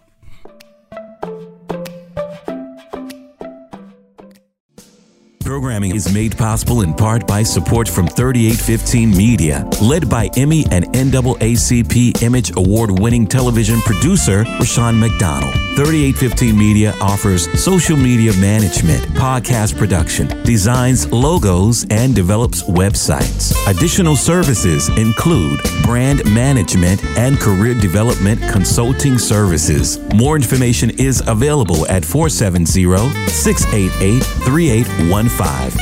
Programming 5.45 5.95
is 5.95 6.11
made 6.11 6.35
possible 6.35 6.81
in 6.81 6.91
part 6.95 7.27
by 7.27 7.43
support 7.43 7.87
from 7.87 8.07
3815 8.07 9.15
Media, 9.15 9.69
led 9.79 10.09
by 10.09 10.27
Emmy 10.35 10.65
and 10.71 10.85
NAACP 10.85 12.23
Image 12.23 12.57
Award 12.57 12.99
winning 12.99 13.27
television 13.27 13.79
producer 13.81 14.43
Rushion 14.59 14.99
McDonald. 14.99 15.53
3815 15.75 16.57
Media 16.57 16.95
offers 16.99 17.47
social 17.63 17.95
media 17.95 18.33
management, 18.37 19.03
podcast 19.13 19.77
production, 19.77 20.27
designs 20.43 21.11
logos, 21.11 21.85
and 21.91 22.15
develops 22.15 22.63
websites. 22.63 23.53
Additional 23.67 24.15
services 24.15 24.89
include 24.97 25.59
brand 25.83 26.25
management 26.33 27.05
and 27.17 27.39
career 27.39 27.75
development 27.75 28.41
consulting 28.51 29.19
services. 29.19 29.99
More 30.15 30.35
information 30.35 30.89
is 30.91 31.21
available 31.27 31.85
at 31.87 32.03
470 32.03 32.85
688 33.29 34.23
3815 34.23 35.34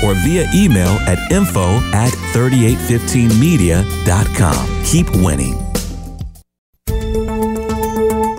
or 0.03 0.13
via 0.23 0.45
email 0.53 0.97
at 1.07 1.19
info 1.31 1.79
at 1.93 2.11
3815media.com. 2.33 4.83
Keep 4.85 5.09
winning. 5.23 5.63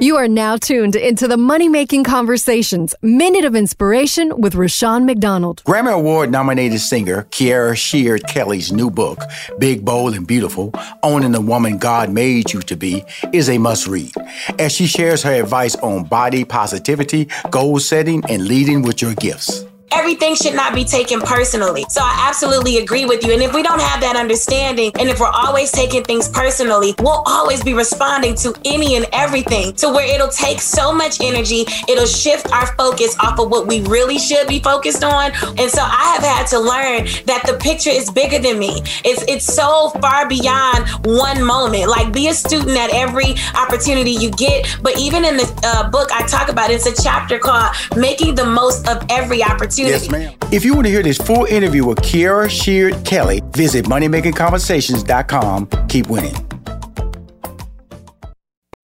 You 0.04 0.16
are 0.16 0.28
now 0.28 0.58
tuned 0.58 0.96
into 0.96 1.26
the 1.26 1.38
Money 1.38 1.66
Making 1.66 2.04
Conversations 2.04 2.94
Minute 3.00 3.46
of 3.46 3.56
Inspiration 3.56 4.38
with 4.38 4.54
Rushion 4.54 5.06
McDonald. 5.06 5.62
Grammy 5.64 5.94
Award 5.94 6.30
nominated 6.30 6.80
singer 6.80 7.26
Kierra 7.30 7.74
Sheard 7.74 8.26
Kelly's 8.28 8.70
new 8.70 8.90
book, 8.90 9.20
Big, 9.58 9.82
Bold, 9.82 10.14
and 10.14 10.26
Beautiful 10.26 10.74
Owning 11.02 11.32
the 11.32 11.40
Woman 11.40 11.78
God 11.78 12.10
Made 12.10 12.52
You 12.52 12.60
to 12.60 12.76
Be, 12.76 13.02
is 13.32 13.48
a 13.48 13.56
must 13.56 13.86
read 13.86 14.12
as 14.58 14.72
she 14.72 14.86
shares 14.86 15.22
her 15.22 15.32
advice 15.32 15.74
on 15.76 16.04
body 16.04 16.44
positivity, 16.44 17.26
goal 17.50 17.78
setting, 17.78 18.22
and 18.28 18.46
leading 18.46 18.82
with 18.82 19.00
your 19.00 19.14
gifts 19.14 19.64
everything 19.94 20.34
should 20.34 20.54
not 20.54 20.74
be 20.74 20.84
taken 20.84 21.20
personally. 21.20 21.84
So 21.88 22.00
I 22.02 22.26
absolutely 22.28 22.78
agree 22.78 23.04
with 23.04 23.24
you. 23.24 23.32
And 23.32 23.42
if 23.42 23.54
we 23.54 23.62
don't 23.62 23.80
have 23.80 24.00
that 24.00 24.16
understanding, 24.16 24.90
and 24.98 25.08
if 25.08 25.20
we're 25.20 25.26
always 25.26 25.70
taking 25.70 26.02
things 26.02 26.28
personally, 26.28 26.94
we'll 26.98 27.22
always 27.26 27.62
be 27.62 27.74
responding 27.74 28.34
to 28.36 28.54
any 28.64 28.96
and 28.96 29.06
everything 29.12 29.72
to 29.74 29.88
where 29.88 30.06
it'll 30.12 30.28
take 30.28 30.60
so 30.60 30.92
much 30.92 31.20
energy, 31.20 31.64
it'll 31.88 32.06
shift 32.06 32.52
our 32.52 32.66
focus 32.76 33.16
off 33.20 33.38
of 33.38 33.50
what 33.50 33.66
we 33.66 33.82
really 33.82 34.18
should 34.18 34.46
be 34.48 34.58
focused 34.58 35.04
on. 35.04 35.30
And 35.58 35.70
so 35.70 35.82
I 35.82 36.16
have 36.18 36.24
had 36.24 36.46
to 36.48 36.58
learn 36.58 37.06
that 37.26 37.44
the 37.46 37.56
picture 37.60 37.90
is 37.90 38.10
bigger 38.10 38.38
than 38.38 38.58
me. 38.58 38.82
It's 39.04 39.22
it's 39.28 39.46
so 39.46 39.90
far 40.00 40.28
beyond 40.28 40.88
one 41.04 41.42
moment. 41.42 41.88
Like 41.88 42.12
be 42.12 42.28
a 42.28 42.34
student 42.34 42.76
at 42.76 42.90
every 42.90 43.34
opportunity 43.54 44.10
you 44.10 44.30
get. 44.30 44.78
But 44.82 44.98
even 44.98 45.24
in 45.24 45.36
the 45.36 45.60
uh, 45.64 45.90
book 45.90 46.10
I 46.12 46.26
talk 46.26 46.48
about, 46.48 46.70
it's 46.70 46.86
a 46.86 47.02
chapter 47.02 47.38
called 47.38 47.74
"Making 47.96 48.34
the 48.34 48.44
Most 48.44 48.88
of 48.88 49.04
Every 49.08 49.42
Opportunity." 49.42 49.83
Yes, 49.88 50.10
ma'am. 50.10 50.34
If 50.52 50.64
you 50.64 50.74
want 50.74 50.86
to 50.86 50.90
hear 50.90 51.02
this 51.02 51.18
full 51.18 51.44
interview 51.44 51.84
with 51.84 51.98
Kierra 51.98 52.48
Sheard 52.48 53.04
Kelly, 53.04 53.42
visit 53.52 53.86
moneymakingconversations.com. 53.86 55.88
Keep 55.88 56.08
winning. 56.08 56.34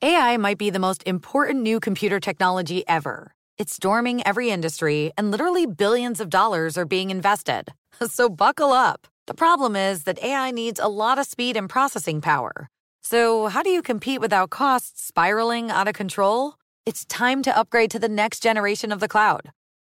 AI 0.02 0.38
might 0.38 0.56
be 0.56 0.70
the 0.70 0.78
most 0.78 1.02
important 1.04 1.62
new 1.62 1.78
computer 1.78 2.18
technology 2.20 2.84
ever. 2.88 3.34
It's 3.58 3.74
storming 3.74 4.26
every 4.26 4.50
industry, 4.50 5.12
and 5.18 5.30
literally 5.30 5.66
billions 5.66 6.20
of 6.20 6.30
dollars 6.30 6.78
are 6.78 6.86
being 6.86 7.10
invested. 7.10 7.72
So 8.08 8.30
buckle 8.30 8.72
up. 8.72 9.06
The 9.26 9.34
problem 9.34 9.76
is 9.76 10.04
that 10.04 10.22
AI 10.24 10.52
needs 10.52 10.80
a 10.80 10.88
lot 10.88 11.18
of 11.18 11.26
speed 11.26 11.54
and 11.54 11.68
processing 11.68 12.22
power. 12.22 12.70
So, 13.02 13.48
how 13.48 13.62
do 13.62 13.68
you 13.68 13.82
compete 13.82 14.22
without 14.22 14.48
costs 14.48 15.04
spiraling 15.04 15.70
out 15.70 15.86
of 15.86 15.94
control? 15.94 16.54
It's 16.86 17.04
time 17.04 17.42
to 17.42 17.56
upgrade 17.56 17.90
to 17.90 17.98
the 17.98 18.08
next 18.08 18.42
generation 18.42 18.90
of 18.90 19.00
the 19.00 19.08
cloud. 19.08 19.50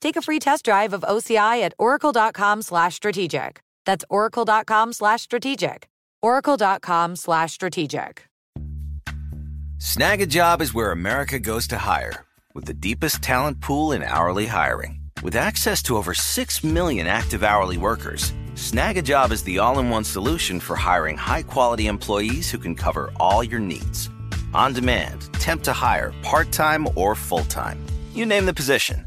Take 0.00 0.16
a 0.16 0.22
free 0.22 0.38
test 0.38 0.64
drive 0.64 0.92
of 0.92 1.02
OCI 1.02 1.62
at 1.62 1.74
oracle.com 1.78 2.62
slash 2.62 2.94
strategic. 2.94 3.60
That's 3.84 4.04
oracle.com 4.08 4.92
slash 4.92 5.22
strategic. 5.22 5.88
oracle.com 6.22 7.16
slash 7.16 7.52
strategic. 7.52 8.26
Snagajob 9.78 10.60
is 10.60 10.74
where 10.74 10.92
America 10.92 11.38
goes 11.38 11.66
to 11.68 11.78
hire, 11.78 12.26
with 12.54 12.66
the 12.66 12.74
deepest 12.74 13.22
talent 13.22 13.60
pool 13.60 13.92
in 13.92 14.02
hourly 14.02 14.46
hiring. 14.46 15.00
With 15.22 15.36
access 15.36 15.82
to 15.84 15.96
over 15.96 16.12
6 16.14 16.64
million 16.64 17.06
active 17.06 17.42
hourly 17.42 17.78
workers, 17.78 18.32
Snagajob 18.54 19.32
is 19.32 19.42
the 19.42 19.58
all-in-one 19.58 20.04
solution 20.04 20.60
for 20.60 20.76
hiring 20.76 21.16
high-quality 21.16 21.86
employees 21.86 22.50
who 22.50 22.58
can 22.58 22.74
cover 22.74 23.10
all 23.18 23.42
your 23.42 23.60
needs. 23.60 24.10
On 24.52 24.74
demand, 24.74 25.32
temp 25.34 25.62
to 25.62 25.72
hire, 25.72 26.12
part-time 26.22 26.86
or 26.94 27.14
full-time. 27.14 27.84
You 28.12 28.26
name 28.26 28.44
the 28.44 28.54
position 28.54 29.06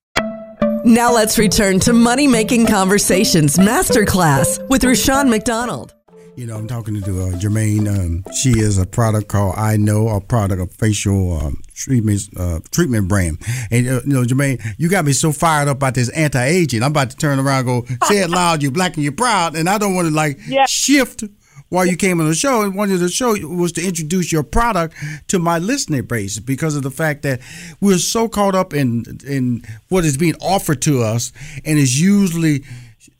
Now 0.91 1.13
let's 1.13 1.39
return 1.39 1.79
to 1.81 1.93
Money 1.93 2.27
Making 2.27 2.65
Conversations 2.65 3.55
Masterclass 3.55 4.67
with 4.67 4.83
Rushion 4.83 5.29
McDonald. 5.29 5.93
You 6.35 6.47
know, 6.47 6.57
I'm 6.57 6.67
talking 6.67 7.01
to 7.01 7.23
uh, 7.23 7.37
Germaine. 7.37 7.87
Um, 7.87 8.25
she 8.33 8.59
is 8.59 8.77
a 8.77 8.85
product 8.85 9.29
called 9.29 9.55
I 9.55 9.77
Know, 9.77 10.09
a 10.09 10.19
product 10.19 10.61
of 10.61 10.69
facial 10.73 11.37
um, 11.37 11.61
treatment 11.73 12.23
uh, 12.35 12.59
treatment 12.71 13.07
brand. 13.07 13.37
And 13.71 13.87
uh, 13.87 14.01
you 14.05 14.11
know, 14.11 14.25
Germaine, 14.25 14.59
you 14.77 14.89
got 14.89 15.05
me 15.05 15.13
so 15.13 15.31
fired 15.31 15.69
up 15.69 15.77
about 15.77 15.93
this 15.95 16.09
anti 16.09 16.43
aging. 16.43 16.83
I'm 16.83 16.91
about 16.91 17.11
to 17.11 17.15
turn 17.15 17.39
around, 17.39 17.69
and 17.69 17.87
go 17.87 18.07
say 18.07 18.17
it 18.23 18.29
loud. 18.29 18.61
You're 18.61 18.73
black 18.73 18.95
and 18.97 19.03
you're 19.05 19.13
proud, 19.13 19.55
and 19.55 19.69
I 19.69 19.77
don't 19.77 19.95
want 19.95 20.09
to 20.09 20.13
like 20.13 20.39
yeah. 20.45 20.65
shift 20.65 21.23
while 21.71 21.85
you 21.85 21.95
came 21.95 22.19
on 22.19 22.27
the 22.27 22.35
show 22.35 22.61
and 22.61 22.75
wanted 22.75 22.99
to 22.99 23.07
show 23.07 23.33
was 23.47 23.71
to 23.71 23.85
introduce 23.85 24.31
your 24.31 24.43
product 24.43 24.93
to 25.27 25.39
my 25.39 25.57
listener 25.57 26.03
base 26.03 26.37
because 26.37 26.75
of 26.75 26.83
the 26.83 26.91
fact 26.91 27.23
that 27.23 27.39
we're 27.79 27.97
so 27.97 28.27
caught 28.27 28.53
up 28.53 28.73
in 28.73 29.03
in 29.25 29.63
what 29.89 30.03
is 30.03 30.17
being 30.17 30.35
offered 30.41 30.81
to 30.81 31.01
us 31.01 31.31
and 31.65 31.79
is 31.79 31.99
usually 31.99 32.63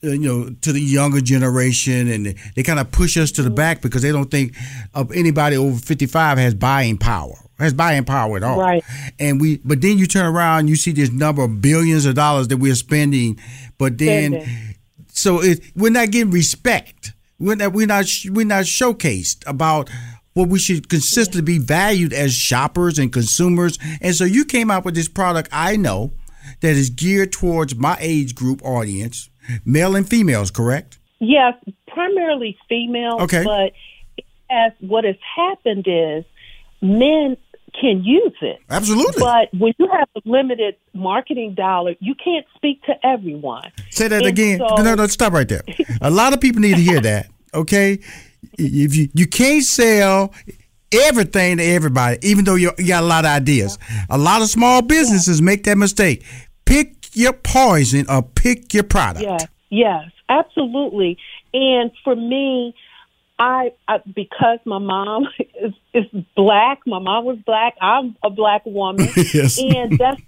uh, 0.04 0.10
you 0.10 0.20
know 0.20 0.50
to 0.62 0.74
the 0.74 0.82
younger 0.82 1.22
generation 1.22 2.10
and 2.10 2.36
they 2.56 2.64
kind 2.64 2.80
of 2.80 2.92
push 2.92 3.16
us 3.18 3.32
to 3.32 3.42
the 3.42 3.50
back 3.50 3.82
because 3.82 4.02
they 4.02 4.12
don't 4.12 4.30
think 4.30 4.54
of 4.94 5.12
anybody 5.14 5.56
over 5.56 5.80
55 5.80 6.38
has 6.38 6.54
buying 6.54 6.98
power 6.98 7.36
has 7.58 7.74
buying 7.74 8.04
power 8.04 8.38
at 8.38 8.44
all. 8.44 8.60
Right. 8.60 8.84
And 9.20 9.40
we 9.40 9.58
but 9.64 9.82
then 9.82 9.98
you 9.98 10.08
turn 10.08 10.26
around 10.26 10.68
you 10.68 10.76
see 10.76 10.92
this 10.92 11.12
number 11.12 11.44
of 11.44 11.62
billions 11.62 12.06
of 12.06 12.16
dollars 12.16 12.50
that 12.50 12.58
we're 12.58 12.76
spending 12.76 13.40
but 13.78 13.98
then 13.98 14.34
Spending. 14.34 14.72
So 15.14 15.42
it, 15.42 15.62
we're 15.76 15.92
not 15.92 16.12
getting 16.12 16.32
respect. 16.32 17.14
We're 17.42 17.56
not 17.56 17.74
we're 17.74 17.88
not 17.88 18.06
we're 18.30 18.46
not 18.46 18.66
showcased 18.66 19.44
about 19.48 19.90
what 20.34 20.48
we 20.50 20.60
should 20.60 20.88
consistently 20.90 21.42
be 21.42 21.58
valued 21.58 22.14
as 22.14 22.34
shoppers 22.34 22.98
and 23.00 23.12
consumers. 23.12 23.78
And 24.00 24.16
so 24.16 24.24
you 24.24 24.46
came 24.46 24.70
out 24.72 24.86
with 24.86 24.96
this 24.96 25.08
product. 25.10 25.50
I 25.52 25.76
know 25.76 26.12
that 26.62 26.76
is 26.76 26.90
geared 26.90 27.32
towards 27.32 27.76
my 27.76 27.98
age 28.00 28.36
group 28.36 28.64
audience, 28.64 29.30
male 29.66 29.96
and 29.96 30.08
females. 30.08 30.52
Correct? 30.52 31.00
Yes, 31.20 31.56
primarily 31.88 32.58
female. 32.70 33.18
Okay. 33.22 33.44
But 33.44 33.74
as 34.50 34.72
what 34.80 35.04
has 35.04 35.16
happened 35.36 35.86
is 35.88 36.24
men 36.82 37.38
can 37.80 38.04
use 38.04 38.36
it. 38.42 38.60
Absolutely. 38.70 39.20
But 39.22 39.50
when 39.58 39.74
you 39.78 39.88
have 39.92 40.10
a 40.16 40.22
limited 40.26 40.76
marketing 40.94 41.54
dollar, 41.56 41.96
you 42.02 42.16
can't 42.16 42.46
speak 42.56 42.84
to 42.84 42.94
everyone. 43.06 43.72
Say 43.92 44.10
that 44.10 44.20
And 44.24 44.28
again. 44.28 44.60
so- 44.60 44.84
no, 44.84 44.94
no, 44.96 45.08
stop 45.08 45.32
right 45.34 45.48
there. 45.48 45.64
A 46.02 46.12
lot 46.12 46.34
of 46.34 46.42
people 46.42 46.62
need 46.62 46.76
to 46.76 46.82
hear 46.82 47.00
that. 47.02 47.30
Okay, 47.54 48.00
if 48.58 48.96
you 48.96 49.10
you 49.14 49.28
can't 49.28 49.64
sell 49.64 50.34
everything 50.92 51.58
to 51.58 51.64
everybody, 51.64 52.18
even 52.22 52.46
though 52.46 52.56
you, 52.56 52.72
got 52.88 53.04
a 53.04 53.06
lot 53.06 53.26
of 53.26 53.32
ideas. 53.32 53.78
A 54.10 54.18
lot 54.18 54.42
of 54.42 54.50
small 54.50 54.82
businesses 54.82 55.42
make 55.42 55.64
that 55.66 55.78
mistake. 55.78 56.26
Pick 56.66 57.16
your 57.16 57.34
poison 57.34 58.06
or 58.10 58.22
pick 58.24 58.74
your 58.74 58.84
product. 58.84 59.24
Yes, 59.24 59.48
yes, 59.70 60.12
absolutely. 60.30 61.18
And 61.54 61.92
for 62.04 62.16
me, 62.16 62.74
I, 63.40 63.74
I 63.88 63.98
because 64.16 64.60
my 64.66 64.78
mom 64.78 65.28
is, 65.40 65.74
is 65.94 66.06
black. 66.36 66.80
My 66.86 67.00
mom 67.00 67.26
was 67.26 67.38
black. 67.46 67.76
I'm 67.82 68.16
a 68.24 68.30
black 68.30 68.66
woman, 68.66 69.08
Yes. 69.34 69.60
and 69.60 69.98
that's 69.98 70.22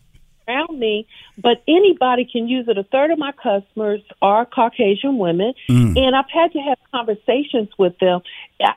around 0.48 0.80
me. 0.80 1.06
But 1.38 1.64
anybody 1.68 2.28
can 2.32 2.48
use 2.48 2.68
it. 2.68 2.78
A 2.78 2.84
third 2.84 3.12
of 3.12 3.20
my 3.20 3.32
customers 3.32 4.02
are 4.22 4.46
Caucasian 4.46 5.18
women, 5.18 5.54
Mm. 5.70 5.98
and 5.98 6.16
I've 6.16 6.30
had 6.30 6.52
to 6.54 6.60
have 6.60 6.78
conversations 6.92 7.70
with 7.78 7.98
them. 8.00 8.22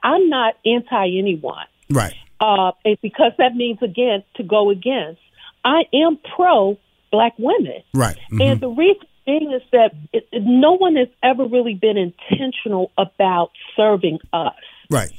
I'm 0.03 0.29
not 0.29 0.57
anti 0.65 1.19
anyone 1.19 1.67
Right. 1.91 2.15
uh, 2.41 2.73
because 3.03 3.33
that 3.39 3.55
means 3.55 3.79
again 3.83 4.23
to 4.37 4.43
go 4.43 4.71
against. 4.71 5.21
I 5.65 5.85
am 5.93 6.19
pro 6.35 6.79
black 7.13 7.35
women, 7.39 7.83
Right. 7.95 8.17
Mm-hmm. 8.17 8.41
and 8.43 8.61
the 8.61 8.69
reason 8.69 9.03
being 9.27 9.53
is 9.53 9.63
that 9.73 9.93
it, 10.13 10.29
no 10.33 10.73
one 10.77 10.95
has 10.97 11.09
ever 11.23 11.45
really 11.47 11.75
been 11.75 11.97
intentional 11.97 12.93
about 12.97 13.51
serving 13.77 14.19
us. 14.33 14.55
Right. 14.91 15.11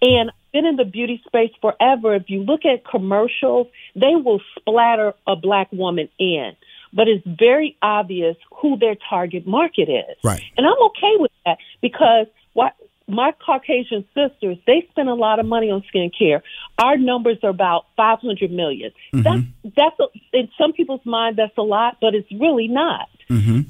And 0.00 0.30
been 0.58 0.66
in 0.66 0.76
the 0.76 0.84
beauty 0.84 1.22
space 1.26 1.52
forever. 1.60 2.14
If 2.14 2.24
you 2.28 2.42
look 2.42 2.64
at 2.64 2.84
commercials, 2.84 3.68
they 3.94 4.14
will 4.16 4.40
splatter 4.58 5.14
a 5.26 5.36
black 5.36 5.70
woman 5.70 6.08
in, 6.18 6.56
but 6.92 7.06
it's 7.06 7.24
very 7.24 7.76
obvious 7.80 8.36
who 8.60 8.76
their 8.76 8.96
target 9.08 9.46
market 9.46 9.88
is. 9.88 10.16
Right. 10.24 10.42
And 10.56 10.66
I'm 10.66 10.82
okay 10.86 11.14
with 11.18 11.30
that 11.46 11.58
because 11.80 12.26
what 12.54 12.74
my 13.06 13.32
Caucasian 13.44 14.04
sisters, 14.14 14.58
they 14.66 14.86
spend 14.90 15.08
a 15.08 15.14
lot 15.14 15.38
of 15.38 15.46
money 15.46 15.70
on 15.70 15.82
skincare. 15.94 16.42
Our 16.78 16.98
numbers 16.98 17.38
are 17.42 17.50
about 17.50 17.86
500 17.96 18.50
million. 18.50 18.90
That's 19.12 19.42
that's 19.76 20.00
a, 20.00 20.36
in 20.36 20.48
some 20.58 20.72
people's 20.72 21.04
mind 21.04 21.36
that's 21.36 21.56
a 21.56 21.62
lot, 21.62 21.98
but 22.00 22.14
it's 22.14 22.30
really 22.32 22.68
not. 22.68 23.08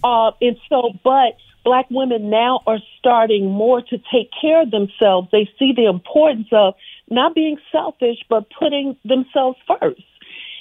Uh, 0.03 0.33
and 0.41 0.57
so, 0.69 0.93
but 1.05 1.37
black 1.69 1.87
women 1.91 2.31
now 2.31 2.61
are 2.67 2.79
starting 2.99 3.51
more 3.51 3.83
to 3.83 3.99
take 4.11 4.31
care 4.41 4.63
of 4.63 4.71
themselves. 4.71 5.29
They 5.31 5.47
see 5.59 5.75
the 5.77 5.85
importance 5.85 6.49
of 6.51 6.75
not 7.11 7.35
being 7.35 7.59
selfish, 7.71 8.17
but 8.31 8.47
putting 8.59 8.97
themselves 9.05 9.59
first. 9.67 10.01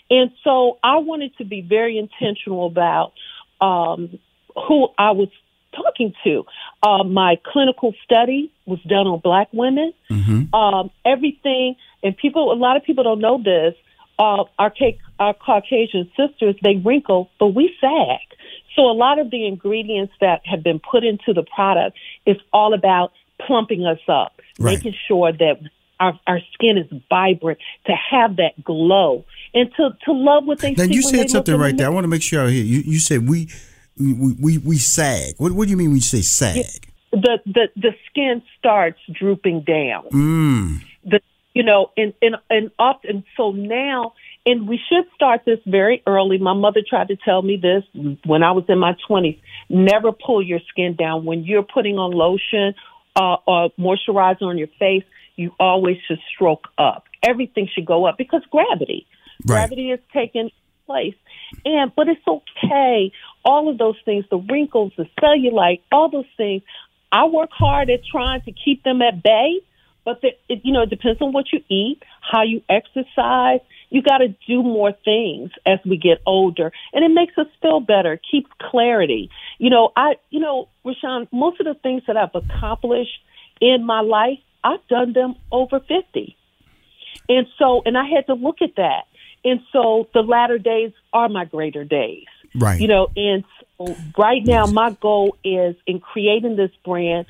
And 0.10 0.32
so 0.44 0.80
I 0.84 0.98
wanted 0.98 1.38
to 1.38 1.46
be 1.46 1.62
very 1.62 1.98
intentional 1.98 2.68
about 2.68 3.14
um, 3.62 4.20
who 4.68 4.90
I 4.98 5.12
was 5.12 5.30
talking 5.74 6.14
to. 6.26 6.44
Uh, 6.84 7.04
my 7.06 7.38
clinical 7.46 7.94
study 8.04 8.52
was 8.66 8.82
done 8.84 9.08
on 9.08 9.20
black 9.20 9.48
women. 9.54 9.94
Um, 10.54 10.92
everything, 11.06 11.76
and 12.04 12.18
people, 12.18 12.52
a 12.52 12.56
lot 12.56 12.76
of 12.76 12.84
people 12.84 13.06
don't 13.06 13.22
know 13.22 13.42
this. 13.42 13.76
Uh, 14.20 14.44
our, 14.60 14.74
our 15.20 15.34
Caucasian 15.34 16.12
sisters, 16.18 16.56
they 16.62 16.76
wrinkle, 16.84 17.30
but 17.40 17.48
we 17.48 17.74
sag. 17.80 18.20
So 18.78 18.84
a 18.84 18.94
lot 18.94 19.20
of 19.20 19.32
the 19.32 19.46
ingredients 19.46 20.14
that 20.22 20.42
have 20.46 20.64
been 20.64 20.80
put 20.80 21.04
into 21.04 21.34
the 21.34 21.44
product 21.44 21.98
is 22.26 22.38
all 22.54 22.74
about 22.74 23.12
plumping 23.46 23.86
us 23.86 24.00
up, 24.08 24.40
Right. 24.60 24.76
making 24.76 24.94
sure 25.08 25.32
that 25.32 25.60
our, 26.00 26.18
our 26.28 26.40
skin 26.54 26.78
is 26.78 26.86
vibrant, 27.10 27.60
to 27.88 27.94
have 28.12 28.38
that 28.38 28.64
glow, 28.64 29.26
and 29.54 29.70
to, 29.78 29.90
to 30.06 30.12
love 30.12 30.46
what 30.46 30.60
they 30.60 30.74
Now 30.74 30.86
see 30.86 30.94
you 30.94 31.02
when 31.04 31.14
they 31.14 31.20
said 31.24 31.30
something 31.32 31.54
the 31.54 31.60
right 31.60 31.76
there. 31.76 31.88
I 31.88 31.90
want 31.90 32.04
to 32.04 32.08
make 32.08 32.22
sure 32.22 32.46
I 32.46 32.52
hear 32.52 32.64
you. 32.64 32.80
You 32.86 33.00
said 33.00 33.28
we 33.28 33.50
we 34.00 34.14
we, 34.40 34.58
we 34.60 34.78
sag. 34.78 35.34
What, 35.38 35.54
what 35.54 35.66
do 35.66 35.72
you 35.72 35.78
mean 35.78 35.90
when 35.90 35.98
you 35.98 36.02
say 36.02 36.22
sag? 36.22 36.88
the 37.12 37.40
the 37.46 37.68
the 37.76 37.94
skin 38.10 38.42
starts 38.60 39.00
drooping 39.12 39.62
down. 39.62 40.06
Mm. 40.12 40.82
The 41.06 41.20
you 41.54 41.64
know, 41.64 41.92
and 41.98 42.14
and 42.22 42.36
and 42.50 42.72
often 42.78 43.24
so 43.36 43.52
now, 43.52 44.14
and 44.48 44.68
we 44.68 44.80
should 44.88 45.06
start 45.14 45.42
this 45.46 45.60
very 45.66 46.02
early. 46.08 46.38
My 46.38 46.54
mother 46.54 46.80
tried 46.90 47.10
to 47.10 47.18
tell 47.18 47.42
me 47.42 47.58
this 47.62 47.84
when 48.26 48.42
I 48.42 48.52
was 48.52 48.64
in 48.70 48.80
my 48.80 48.94
twenties. 49.06 49.38
Never 49.70 50.12
pull 50.14 50.42
your 50.42 50.62
skin 50.70 50.96
down 50.96 51.26
when 51.26 51.44
you're 51.44 51.68
putting 51.76 51.98
on 51.98 52.12
lotion 52.12 52.74
uh, 53.16 53.36
or 53.46 53.70
moisturizer 53.78 54.44
on 54.44 54.58
your 54.58 54.70
face. 54.80 55.04
You 55.36 55.52
always 55.60 55.98
should 56.08 56.20
stroke 56.34 56.68
up. 56.78 57.04
Everything 57.22 57.68
should 57.74 57.86
go 57.86 58.06
up 58.06 58.18
because 58.18 58.42
gravity. 58.50 59.06
Right. 59.46 59.68
Gravity 59.68 59.92
is 59.92 60.00
taking 60.14 60.50
place. 60.86 61.16
And 61.66 61.92
but 61.94 62.08
it's 62.08 62.26
okay. 62.26 63.12
All 63.44 63.70
of 63.70 63.78
those 63.78 63.98
things, 64.06 64.24
the 64.32 64.38
wrinkles, 64.38 64.94
the 64.98 65.08
cellulite, 65.22 65.82
all 65.92 66.10
those 66.10 66.32
things. 66.38 66.64
I 67.12 67.26
work 67.26 67.52
hard 67.52 67.90
at 67.90 68.00
trying 68.10 68.42
to 68.42 68.52
keep 68.52 68.84
them 68.84 69.02
at 69.02 69.22
bay, 69.24 69.62
but 70.08 70.22
the, 70.22 70.30
it, 70.48 70.62
you 70.64 70.72
know 70.72 70.84
it 70.84 70.90
depends 70.90 71.22
on 71.22 71.34
what 71.34 71.52
you 71.52 71.60
eat, 71.68 72.02
how 72.22 72.42
you 72.42 72.62
exercise. 72.70 73.60
You 73.90 74.02
got 74.02 74.20
to 74.20 74.30
do 74.48 74.64
more 74.64 74.94
things 75.04 75.52
as 75.66 75.80
we 75.86 75.98
get 75.98 76.22
older, 76.26 76.72
and 76.94 77.04
it 77.04 77.10
makes 77.10 77.38
us 77.38 77.48
feel 77.62 77.82
better, 77.82 78.18
keeps 78.32 78.50
clarity. 78.58 79.30
You 79.58 79.70
know, 79.70 79.92
I, 79.98 80.16
you 80.30 80.40
know, 80.40 80.70
Rushion, 80.86 81.28
most 81.34 81.60
of 81.60 81.66
the 81.66 81.74
things 81.74 82.04
that 82.08 82.16
I've 82.16 82.34
accomplished 82.34 83.20
in 83.60 83.86
my 83.86 84.00
life, 84.00 84.40
I've 84.64 84.88
done 84.88 85.12
them 85.12 85.36
over 85.52 85.82
fifty. 85.82 86.38
And 87.28 87.46
so, 87.60 87.82
and 87.86 87.98
I 87.98 88.06
had 88.06 88.28
to 88.28 88.34
look 88.34 88.62
at 88.62 88.78
that. 88.78 89.08
And 89.44 89.60
so 89.74 90.08
the 90.14 90.22
latter 90.22 90.58
days 90.58 90.94
are 91.12 91.28
my 91.28 91.44
greater 91.44 91.84
days. 91.84 92.28
Right. 92.56 92.80
You 92.80 92.88
know, 92.88 93.08
and 93.18 93.44
right 94.18 94.46
now 94.46 94.68
my 94.68 94.92
goal 94.92 95.36
is 95.44 95.76
in 95.86 96.00
creating 96.00 96.56
this 96.56 96.72
brand 96.86 97.26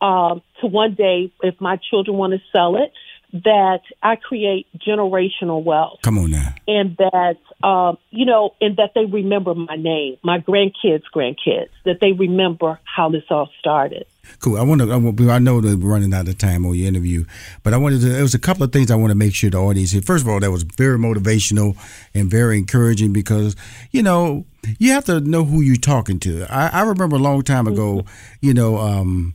um, 0.00 0.42
to 0.60 0.66
one 0.66 0.94
day, 0.94 1.32
if 1.42 1.60
my 1.60 1.78
children 1.90 2.16
want 2.16 2.32
to 2.32 2.40
sell 2.52 2.76
it, 2.76 2.92
that 3.32 3.80
I 4.02 4.16
create 4.16 4.66
generational 4.78 5.62
wealth 5.62 5.98
Come 6.02 6.18
on 6.18 6.30
now. 6.30 6.54
and 6.66 6.96
that 6.96 7.36
um, 7.62 7.98
you 8.10 8.24
know, 8.24 8.54
and 8.60 8.76
that 8.76 8.92
they 8.94 9.04
remember 9.04 9.54
my 9.54 9.76
name, 9.76 10.16
my 10.22 10.38
grandkids' 10.38 11.02
grandkids, 11.14 11.68
that 11.84 11.98
they 12.00 12.12
remember 12.12 12.78
how 12.84 13.10
this 13.10 13.24
all 13.30 13.50
started. 13.58 14.06
Cool. 14.40 14.56
I 14.58 14.62
want 14.62 14.80
to. 14.80 14.92
I, 14.92 15.34
I 15.34 15.38
know 15.38 15.60
that 15.60 15.78
we're 15.78 15.90
running 15.90 16.14
out 16.14 16.28
of 16.28 16.38
time 16.38 16.64
on 16.66 16.74
your 16.74 16.86
interview, 16.86 17.24
but 17.62 17.74
I 17.74 17.76
wanted 17.78 18.00
to. 18.02 18.08
There 18.08 18.22
was 18.22 18.34
a 18.34 18.38
couple 18.38 18.62
of 18.62 18.72
things 18.72 18.90
I 18.90 18.94
want 18.94 19.10
to 19.10 19.14
make 19.14 19.34
sure 19.34 19.50
the 19.50 19.58
audience. 19.58 19.92
First 20.04 20.24
of 20.24 20.28
all, 20.28 20.40
that 20.40 20.50
was 20.50 20.62
very 20.62 20.98
motivational 20.98 21.76
and 22.14 22.30
very 22.30 22.58
encouraging 22.58 23.12
because 23.12 23.56
you 23.90 24.02
know 24.02 24.44
you 24.78 24.92
have 24.92 25.04
to 25.06 25.20
know 25.20 25.44
who 25.44 25.60
you're 25.60 25.76
talking 25.76 26.20
to. 26.20 26.46
I, 26.50 26.68
I 26.68 26.82
remember 26.82 27.16
a 27.16 27.20
long 27.20 27.42
time 27.42 27.66
ago. 27.66 28.04
You 28.40 28.54
know, 28.54 28.76
um, 28.78 29.34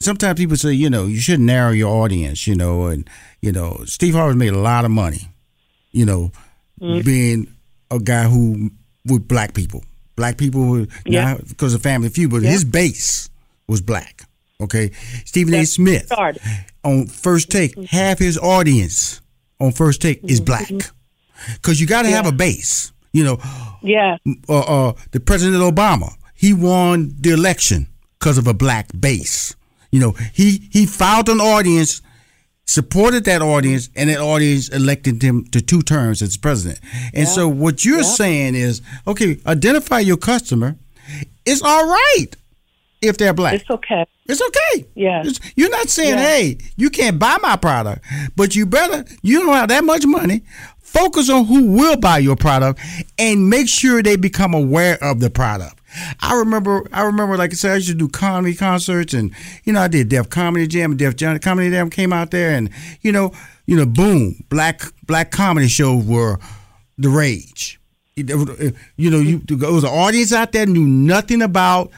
sometimes 0.00 0.38
people 0.38 0.56
say 0.56 0.72
you 0.72 0.90
know 0.90 1.06
you 1.06 1.20
should 1.20 1.40
narrow 1.40 1.72
your 1.72 1.90
audience. 2.02 2.46
You 2.46 2.56
know, 2.56 2.86
and 2.86 3.08
you 3.40 3.52
know 3.52 3.82
Steve 3.86 4.14
Harvey 4.14 4.36
made 4.36 4.52
a 4.52 4.58
lot 4.58 4.84
of 4.84 4.90
money. 4.90 5.28
You 5.92 6.06
know, 6.06 6.32
being 6.78 7.52
a 7.90 7.98
guy 7.98 8.24
who 8.24 8.70
with 9.06 9.26
black 9.28 9.54
people. 9.54 9.84
Black 10.16 10.36
people, 10.36 10.66
were- 10.66 10.86
Yeah. 11.06 11.38
because 11.48 11.72
of 11.72 11.82
Family 11.82 12.10
Feud, 12.10 12.30
but 12.30 12.42
his 12.42 12.62
base 12.64 13.30
was 13.66 13.80
black. 13.80 14.22
Okay, 14.60 14.90
Stephen 15.24 15.54
A. 15.54 15.64
Smith 15.64 16.04
started. 16.06 16.42
on 16.84 17.06
First 17.06 17.50
Take, 17.50 17.74
half 17.88 18.18
his 18.18 18.36
audience 18.36 19.22
on 19.58 19.72
First 19.72 20.02
Take 20.02 20.20
is 20.24 20.40
black. 20.40 20.70
Because 21.54 21.80
you 21.80 21.86
got 21.86 22.02
to 22.02 22.10
have 22.10 22.26
a 22.26 22.32
base. 22.32 22.92
You 23.14 23.24
know, 23.24 23.38
Yeah. 23.82 24.18
uh, 24.48 24.58
uh, 24.60 24.92
the 25.12 25.20
President 25.20 25.62
Obama, 25.62 26.10
he 26.34 26.52
won 26.52 27.14
the 27.18 27.30
election 27.30 27.86
because 28.18 28.36
of 28.36 28.46
a 28.46 28.52
black 28.54 28.88
base. 29.00 29.56
You 29.90 30.00
know, 30.00 30.12
he 30.32 30.68
he 30.70 30.86
found 30.86 31.28
an 31.28 31.40
audience, 31.40 32.00
supported 32.64 33.24
that 33.24 33.42
audience, 33.42 33.90
and 33.96 34.08
that 34.10 34.20
audience 34.20 34.68
elected 34.68 35.20
him 35.22 35.44
to 35.52 35.60
two 35.60 35.82
terms 35.82 36.22
as 36.22 36.36
president. 36.36 36.78
And 37.12 37.26
so, 37.28 37.48
what 37.48 37.84
you're 37.84 38.04
saying 38.04 38.54
is, 38.54 38.82
okay, 39.06 39.38
identify 39.46 39.98
your 40.00 40.16
customer. 40.16 40.76
It's 41.44 41.62
all 41.62 41.86
right 41.88 42.26
if 43.02 43.16
they're 43.18 43.32
black. 43.34 43.54
It's 43.54 43.70
okay. 43.70 44.04
It's 44.26 44.40
okay. 44.42 44.86
Yeah. 44.94 45.22
It's- 45.22 45.40
you're 45.56 45.70
not 45.70 45.88
saying, 45.88 46.14
Yeah. 46.18 46.22
hey, 46.22 46.58
you 46.76 46.90
can't 46.90 47.18
buy 47.18 47.38
my 47.42 47.56
product, 47.56 48.04
but 48.36 48.54
you 48.54 48.66
better, 48.66 49.04
you 49.22 49.40
don't 49.40 49.54
have 49.54 49.68
that 49.70 49.82
much 49.84 50.04
money. 50.06 50.42
Focus 50.80 51.28
on 51.30 51.46
who 51.46 51.64
will 51.64 51.96
buy 51.96 52.18
your 52.18 52.36
product 52.36 52.78
and 53.18 53.48
make 53.48 53.68
sure 53.68 54.02
they 54.02 54.16
become 54.16 54.54
aware 54.54 55.02
of 55.02 55.18
the 55.20 55.30
product. 55.30 55.79
I 56.20 56.36
remember, 56.38 56.86
I 56.92 57.02
remember, 57.02 57.36
like 57.36 57.52
I 57.52 57.54
said, 57.54 57.72
I 57.72 57.74
used 57.76 57.88
to 57.88 57.94
do 57.94 58.08
comedy 58.08 58.54
concerts, 58.54 59.14
and 59.14 59.32
you 59.64 59.72
know, 59.72 59.80
I 59.80 59.88
did 59.88 60.08
Def 60.08 60.28
Comedy 60.30 60.66
Jam, 60.66 60.92
and 60.92 60.98
Def 60.98 61.16
Comedy 61.40 61.70
Jam 61.70 61.90
came 61.90 62.12
out 62.12 62.30
there, 62.30 62.50
and 62.50 62.70
you 63.02 63.12
know, 63.12 63.32
you 63.66 63.76
know, 63.76 63.86
boom, 63.86 64.44
black 64.48 64.82
black 65.04 65.30
comedy 65.30 65.68
shows 65.68 66.04
were 66.04 66.38
the 66.98 67.08
rage. 67.08 67.80
You 68.16 69.10
know, 69.10 69.20
you 69.20 69.38
there 69.46 69.72
was 69.72 69.84
an 69.84 69.90
audience 69.90 70.32
out 70.32 70.52
there 70.52 70.66
knew 70.66 70.86
nothing 70.86 71.42
about 71.42 71.90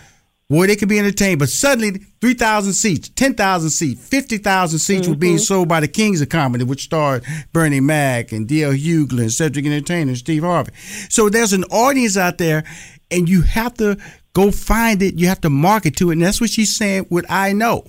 where 0.49 0.67
they 0.67 0.77
could 0.77 0.89
be 0.89 0.99
entertained, 0.99 1.39
but 1.39 1.49
suddenly 1.49 1.93
three 2.21 2.35
thousand 2.35 2.75
seats, 2.75 3.09
ten 3.09 3.35
thousand 3.35 3.71
seats, 3.71 4.07
fifty 4.07 4.37
thousand 4.37 4.81
seats 4.81 5.03
mm-hmm. 5.03 5.13
were 5.13 5.17
being 5.17 5.37
mm-hmm. 5.37 5.43
sold 5.43 5.69
by 5.69 5.81
the 5.81 5.89
Kings 5.89 6.21
of 6.21 6.29
Comedy, 6.29 6.65
which 6.65 6.85
starred 6.85 7.25
Bernie 7.53 7.81
Mac 7.81 8.33
and 8.33 8.47
D.L. 8.47 8.73
Hughley, 8.73 9.31
Cedric 9.31 9.65
Entertainer, 9.65 10.11
and 10.11 10.19
Steve 10.19 10.43
Harvey. 10.43 10.73
So 11.09 11.29
there's 11.29 11.55
an 11.55 11.65
audience 11.65 12.17
out 12.17 12.39
there, 12.39 12.65
and 13.13 13.29
you 13.29 13.43
have 13.43 13.75
to 13.75 13.97
go 14.33 14.51
find 14.51 15.03
it. 15.03 15.15
You 15.15 15.29
have 15.29 15.41
to 15.43 15.51
market 15.51 15.97
to 15.97 16.11
it, 16.11 16.15
and 16.15 16.23
that's 16.23 16.41
what 16.41 16.51
she's 16.51 16.75
saying. 16.77 17.07
What 17.09 17.25
I 17.29 17.53
know, 17.53 17.87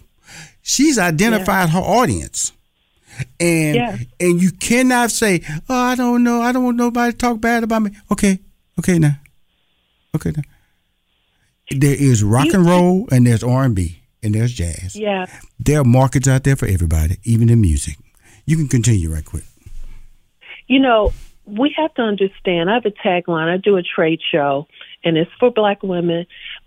she's 0.61 0.99
identified 0.99 1.69
yeah. 1.69 1.73
her 1.73 1.79
audience. 1.79 2.51
And 3.39 3.75
yeah. 3.75 3.97
and 4.19 4.41
you 4.41 4.51
cannot 4.51 5.11
say, 5.11 5.41
"Oh, 5.69 5.75
I 5.75 5.95
don't 5.95 6.23
know. 6.23 6.41
I 6.41 6.51
don't 6.51 6.63
want 6.63 6.77
nobody 6.77 7.11
to 7.11 7.17
talk 7.17 7.39
bad 7.39 7.63
about 7.63 7.83
me." 7.83 7.91
Okay, 8.11 8.39
okay 8.79 8.97
now, 8.97 9.19
okay 10.15 10.31
now. 10.35 10.43
There 11.69 11.95
is 11.95 12.23
rock 12.23 12.45
you, 12.45 12.53
and 12.53 12.65
roll, 12.65 13.07
and 13.11 13.27
there's 13.27 13.43
R 13.43 13.63
and 13.63 13.75
B, 13.75 13.99
and 14.23 14.33
there's 14.33 14.51
jazz. 14.51 14.95
Yeah, 14.95 15.27
there 15.59 15.81
are 15.81 15.83
markets 15.83 16.27
out 16.27 16.43
there 16.43 16.55
for 16.55 16.65
everybody, 16.65 17.17
even 17.23 17.49
in 17.49 17.61
music. 17.61 17.97
You 18.47 18.57
can 18.57 18.67
continue 18.67 19.13
right 19.13 19.23
quick. 19.23 19.45
You 20.67 20.79
know, 20.79 21.13
we 21.45 21.73
have 21.77 21.93
to 21.95 22.01
understand. 22.01 22.69
I 22.69 22.73
have 22.73 22.85
a 22.85 22.91
tagline. 22.91 23.53
I 23.53 23.57
do 23.57 23.77
a 23.77 23.83
trade 23.83 24.21
show, 24.31 24.67
and 25.03 25.17
it's 25.17 25.31
for 25.39 25.51
Black 25.51 25.83
women 25.83 26.25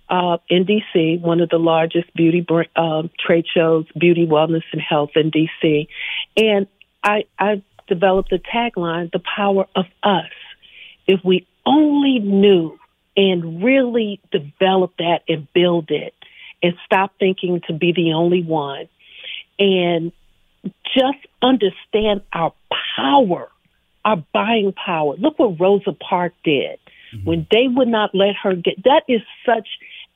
uh, 0.09 0.39
in 0.49 0.65
DC, 0.65 1.21
one 1.21 1.41
of 1.41 1.49
the 1.49 1.59
largest 1.59 2.13
beauty 2.15 2.45
uh, 2.77 3.03
trade 3.19 3.47
shows, 3.53 3.87
beauty, 3.99 4.27
wellness, 4.27 4.63
and 4.73 4.81
health 4.81 5.11
in 5.17 5.31
DC. 5.31 5.89
And 6.37 6.67
I, 7.03 7.25
I 7.39 7.63
developed 7.89 8.31
the 8.31 8.39
tagline, 8.39 9.11
the 9.13 9.21
power 9.21 9.67
of 9.75 9.87
us. 10.03 10.31
If 11.07 11.21
we 11.25 11.47
only 11.65 12.19
knew 12.21 12.79
and 13.17 13.63
really 13.65 14.21
develop 14.31 14.93
that 14.99 15.21
and 15.29 15.49
build 15.53 15.91
it 15.91 16.15
and 16.63 16.75
stop 16.85 17.13
thinking 17.19 17.63
to 17.67 17.73
be 17.73 17.93
the 17.93 18.13
only 18.13 18.43
one 18.43 18.89
and 19.59 20.13
just 20.95 21.19
understand 21.43 22.23
our 22.33 22.53
power, 22.97 23.49
our 24.05 24.23
buying 24.33 24.73
power. 24.73 25.15
Look 25.17 25.39
what 25.39 25.59
Rosa 25.59 25.93
Parks 25.93 26.37
did 26.45 26.79
mm-hmm. 27.17 27.29
when 27.29 27.47
they 27.51 27.67
would 27.69 27.89
not 27.89 28.15
let 28.15 28.37
her 28.43 28.55
get 28.55 28.83
that 28.85 29.03
is 29.09 29.23
such 29.45 29.69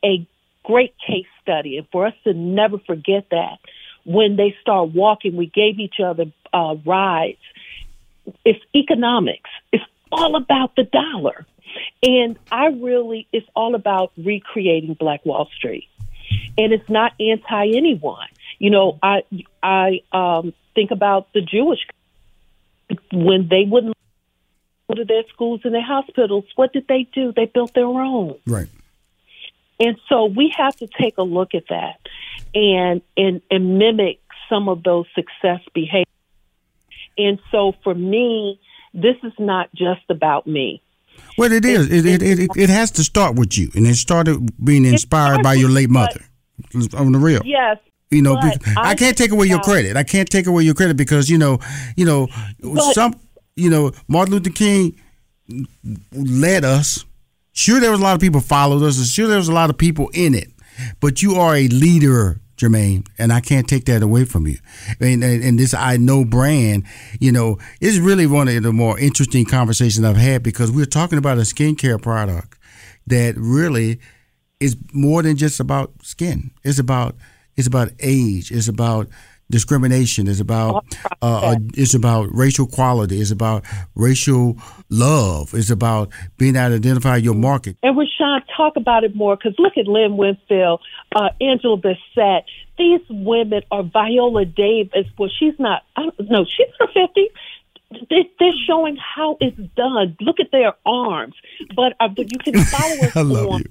a 0.05 0.27
great 0.65 0.95
case 1.07 1.27
study, 1.43 1.79
and 1.79 1.87
for 1.91 2.07
us 2.07 2.15
to 2.25 2.33
never 2.35 2.79
forget 2.79 3.27
that 3.31 3.59
when 4.05 4.37
they 4.37 4.57
start 4.61 4.91
walking, 4.91 5.37
we 5.37 5.47
gave 5.47 5.79
each 5.79 6.01
other 6.05 6.27
uh, 6.53 6.77
rides. 6.85 7.39
It's 8.45 8.61
economics. 8.75 9.51
It's 9.73 9.85
all 10.11 10.37
about 10.37 10.77
the 10.77 10.85
dollar. 10.85 11.47
And 12.03 12.39
I 12.51 12.67
really, 12.67 13.29
it's 13.33 13.47
all 13.55 13.75
about 13.75 14.13
recreating 14.17 14.95
Black 14.95 15.25
Wall 15.25 15.49
Street. 15.57 15.89
And 16.57 16.73
it's 16.73 16.89
not 16.89 17.13
anti 17.21 17.77
anyone. 17.77 18.29
You 18.59 18.71
know, 18.71 18.99
I, 19.03 19.23
I 19.63 20.01
um, 20.13 20.55
think 20.75 20.91
about 20.91 21.33
the 21.33 21.41
Jewish 21.41 21.81
when 23.13 23.49
they 23.49 23.65
wouldn't 23.67 23.97
to 24.95 25.05
their 25.05 25.23
schools 25.33 25.61
and 25.65 25.75
their 25.75 25.85
hospitals. 25.85 26.45
What 26.57 26.73
did 26.73 26.87
they 26.89 27.09
do? 27.13 27.33
They 27.35 27.47
built 27.47 27.75
their 27.75 27.87
own. 27.87 28.39
Right. 28.47 28.69
And 29.79 29.97
so 30.09 30.27
we 30.27 30.53
have 30.57 30.77
to 30.77 30.87
take 30.87 31.19
a 31.19 31.23
look 31.23 31.55
at 31.55 31.65
that 31.69 32.01
and 32.55 33.01
and, 33.17 33.41
and 33.51 33.79
mimic 33.79 34.21
some 34.49 34.69
of 34.69 34.83
those 34.83 35.07
success 35.15 35.61
behaviors. 35.75 36.07
And 37.17 37.39
so 37.51 37.75
for 37.83 37.95
me, 37.95 38.61
this 38.93 39.17
is 39.23 39.33
not 39.39 39.73
just 39.75 40.03
about 40.09 40.47
me. 40.47 40.83
Well, 41.39 41.53
it 41.53 41.65
is. 41.65 41.91
It, 41.91 42.07
it, 42.07 42.23
it, 42.23 42.51
it, 42.57 42.71
has 42.71 42.91
to 42.93 43.05
start 43.05 43.37
with 43.37 43.57
you, 43.57 43.71
and 43.75 43.87
it 43.87 43.95
started 43.97 44.51
being 44.65 44.85
inspired 44.85 45.43
by 45.43 45.55
your 45.55 45.71
late 45.71 45.91
mother. 45.91 46.25
On 46.95 47.13
the 47.13 47.19
real, 47.19 47.41
yes. 47.45 47.79
You 48.11 48.23
know, 48.23 48.37
I, 48.37 48.59
I, 48.77 48.95
can't 48.95 49.17
take 49.17 49.31
away 49.31 49.47
your 49.47 49.61
credit. 49.61 49.97
I 49.97 50.03
can't 50.03 50.29
take 50.29 50.47
away 50.47 50.65
your 50.65 50.75
credit 50.75 50.97
because 50.97 51.31
you 51.31 51.39
know, 51.39 51.59
you 51.97 52.05
know, 52.05 52.27
but, 52.61 52.93
some, 52.93 53.15
you 53.61 53.71
know, 53.71 53.93
Martin 54.09 54.35
Luther 54.35 54.51
King 54.51 54.99
led 56.13 56.65
us 56.65 57.05
Sure, 57.53 57.81
there 57.81 57.91
was 57.91 58.01
a 58.01 58.03
lot 58.03 58.15
of 58.15 58.21
people 58.21 58.41
followed 58.41 58.83
us. 58.83 59.11
Sure, 59.11 59.29
there 59.29 59.37
was 59.37 59.49
a 59.49 59.53
lot 59.53 59.71
of 59.71 59.77
people 59.77 60.11
in 60.15 60.35
it, 60.35 60.49
but 61.01 61.21
you 61.23 61.35
are 61.35 61.57
a 61.57 61.69
leader, 61.69 62.41
Germaine, 62.57 63.05
and 63.19 63.33
I 63.33 63.41
can't 63.41 63.69
take 63.69 63.87
that 63.87 64.03
away 64.03 64.25
from 64.25 64.47
you. 64.47 64.59
And, 65.01 65.23
and, 65.23 65.43
and 65.43 65.59
this 65.59 65.75
I 65.75 65.97
know 65.97 66.25
brand, 66.25 66.85
you 67.19 67.33
know, 67.33 67.59
is 67.81 68.01
really 68.01 68.27
one 68.27 68.49
of 68.49 68.63
the 68.63 68.73
more 68.73 68.99
interesting 68.99 69.45
conversations 69.45 70.05
I've 70.07 70.17
had 70.17 70.43
because 70.43 70.71
we're 70.71 70.87
talking 70.87 71.19
about 71.19 71.39
a 71.39 71.43
skincare 71.43 72.01
product 72.01 72.59
that 73.09 73.35
really 73.37 74.01
is 74.61 74.77
more 74.93 75.23
than 75.23 75.37
just 75.37 75.59
about 75.59 75.93
skin. 76.03 76.53
It's 76.63 76.79
about 76.79 77.17
it's 77.57 77.67
about 77.67 77.91
age. 77.99 78.53
It's 78.53 78.69
about 78.69 79.09
discrimination. 79.51 80.29
It's 80.29 80.41
about 80.41 80.85
uh, 81.21 81.51
uh, 81.51 81.57
it's 81.75 81.95
about 81.95 82.29
racial 82.33 82.67
quality. 82.67 83.21
It's 83.21 83.31
about 83.31 83.65
racial 83.95 84.57
love. 84.89 85.53
It's 85.55 85.71
about 85.71 86.11
being 86.39 86.57
able 86.57 86.71
to 86.71 86.75
identify 86.77 87.17
your 87.17 87.35
market. 87.35 87.77
And 87.83 87.97
Rushion, 87.97 88.43
talk 88.57 88.77
about 88.77 89.05
it 89.05 89.15
more 89.15 89.37
because 89.37 89.55
look 89.59 89.77
at 89.77 89.87
Lynn 89.87 90.17
Whitfield, 90.17 90.81
uh, 91.15 91.31
Angela 91.41 91.77
Bassett. 91.77 92.45
These 92.79 93.01
women 93.11 93.63
are 93.71 93.83
Viola 93.83 94.45
Davis. 94.45 95.07
Well, 95.19 95.31
she's 95.39 95.59
not. 95.59 95.83
I 95.97 96.03
don't, 96.03 96.31
no, 96.31 96.45
she's 96.45 96.69
her 96.79 96.87
fifties. 96.87 97.31
They're 98.09 98.53
showing 98.69 98.97
how 98.97 99.37
it's 99.41 99.57
done. 99.75 100.17
Look 100.21 100.39
at 100.39 100.53
their 100.53 100.75
arms, 100.87 101.35
but 101.75 101.95
uh, 101.99 102.09
but 102.09 102.33
you 102.33 102.39
can 102.39 102.65
follow 102.65 102.95
us 103.03 103.17
I 103.17 103.23
love 103.23 103.49
on. 103.49 103.59
You. 103.61 103.71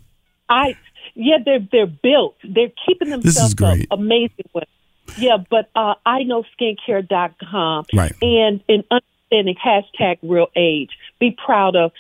I 0.49 0.77
yeah, 1.15 1.37
they're 1.43 1.65
they're 1.71 1.87
built. 1.87 2.35
They're 2.43 2.71
keeping 2.85 3.09
themselves 3.09 3.55
This 3.55 3.75
is 3.75 3.81
up. 3.83 3.99
Amazing 3.99 4.45
women. 4.53 4.67
Yeah, 5.17 5.37
but 5.49 5.69
uh, 5.75 5.95
IKNOW 6.05 6.43
skincare.com. 6.59 7.85
Right. 7.93 8.13
And 8.21 8.61
in 8.67 8.83
understanding 9.31 9.55
hashtag 9.63 10.17
real 10.23 10.47
age. 10.55 10.91
Be 11.19 11.35
proud 11.45 11.75
of 11.75 11.91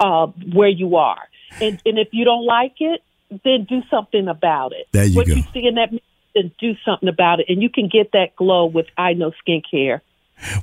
uh, 0.00 0.26
where 0.52 0.68
you 0.68 0.96
are. 0.96 1.28
And, 1.60 1.80
and 1.84 1.98
if 1.98 2.08
you 2.12 2.24
don't 2.24 2.44
like 2.44 2.74
it, 2.80 3.02
then 3.44 3.66
do 3.68 3.82
something 3.90 4.28
about 4.28 4.72
it. 4.72 4.88
There 4.92 5.04
you 5.04 5.16
what 5.16 5.26
go. 5.26 5.34
you 5.34 5.42
see 5.52 5.66
in 5.66 5.74
that, 5.76 5.90
then 6.34 6.52
do 6.58 6.74
something 6.84 7.08
about 7.08 7.40
it. 7.40 7.46
And 7.48 7.62
you 7.62 7.70
can 7.70 7.88
get 7.88 8.12
that 8.12 8.36
glow 8.36 8.66
with 8.66 8.86
IKNOW 8.98 9.32
Skincare. 9.46 10.00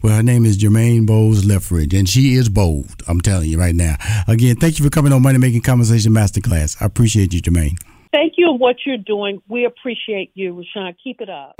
Well, 0.01 0.15
her 0.15 0.23
name 0.23 0.45
is 0.45 0.55
Germaine 0.55 1.05
Bolds-Leftridge, 1.05 1.93
and 1.97 2.07
she 2.07 2.35
is 2.35 2.47
bold. 2.47 3.03
I'm 3.09 3.19
telling 3.19 3.49
you 3.49 3.59
right 3.59 3.75
now. 3.75 3.97
Again, 4.25 4.55
thank 4.55 4.79
you 4.79 4.85
for 4.85 4.89
coming 4.89 5.11
on 5.11 5.21
Money 5.21 5.37
Making 5.37 5.61
Conversation 5.61 6.13
Masterclass. 6.13 6.81
I 6.81 6.85
appreciate 6.85 7.33
you, 7.33 7.41
Germaine. 7.41 7.75
Thank 8.13 8.33
you 8.37 8.47
for 8.47 8.57
what 8.57 8.77
you're 8.85 8.97
doing. 8.97 9.41
We 9.49 9.65
appreciate 9.65 10.31
you, 10.33 10.53
Rushion. 10.53 10.95
Keep 11.03 11.19
it 11.19 11.29
up. 11.29 11.59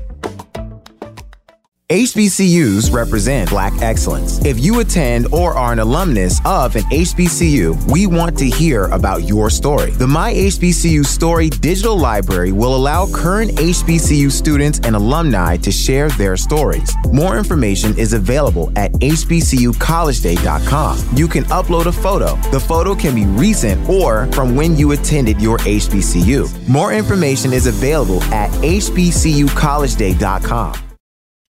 HBCUs 1.91 2.93
represent 2.93 3.49
Black 3.49 3.73
excellence. 3.81 4.39
If 4.45 4.63
you 4.63 4.79
attend 4.79 5.27
or 5.33 5.55
are 5.55 5.73
an 5.73 5.79
alumnus 5.79 6.39
of 6.45 6.77
an 6.77 6.83
HBCU, 6.83 7.91
we 7.91 8.07
want 8.07 8.37
to 8.37 8.49
hear 8.49 8.85
about 8.85 9.23
your 9.23 9.49
story. 9.49 9.91
The 9.91 10.07
My 10.07 10.33
HBCU 10.33 11.05
Story 11.05 11.49
digital 11.49 11.97
library 11.97 12.53
will 12.53 12.77
allow 12.77 13.11
current 13.11 13.51
HBCU 13.57 14.31
students 14.31 14.79
and 14.85 14.95
alumni 14.95 15.57
to 15.57 15.69
share 15.69 16.07
their 16.11 16.37
stories. 16.37 16.95
More 17.11 17.37
information 17.37 17.99
is 17.99 18.13
available 18.13 18.71
at 18.77 18.93
hbcucollegeday.com. 18.93 21.17
You 21.17 21.27
can 21.27 21.43
upload 21.43 21.87
a 21.87 21.91
photo. 21.91 22.37
The 22.51 22.59
photo 22.61 22.95
can 22.95 23.13
be 23.13 23.25
recent 23.25 23.89
or 23.89 24.27
from 24.27 24.55
when 24.55 24.77
you 24.77 24.93
attended 24.93 25.41
your 25.41 25.57
HBCU. 25.57 26.69
More 26.69 26.93
information 26.93 27.51
is 27.51 27.67
available 27.67 28.23
at 28.31 28.49
hbcucollegeday.com. 28.61 30.90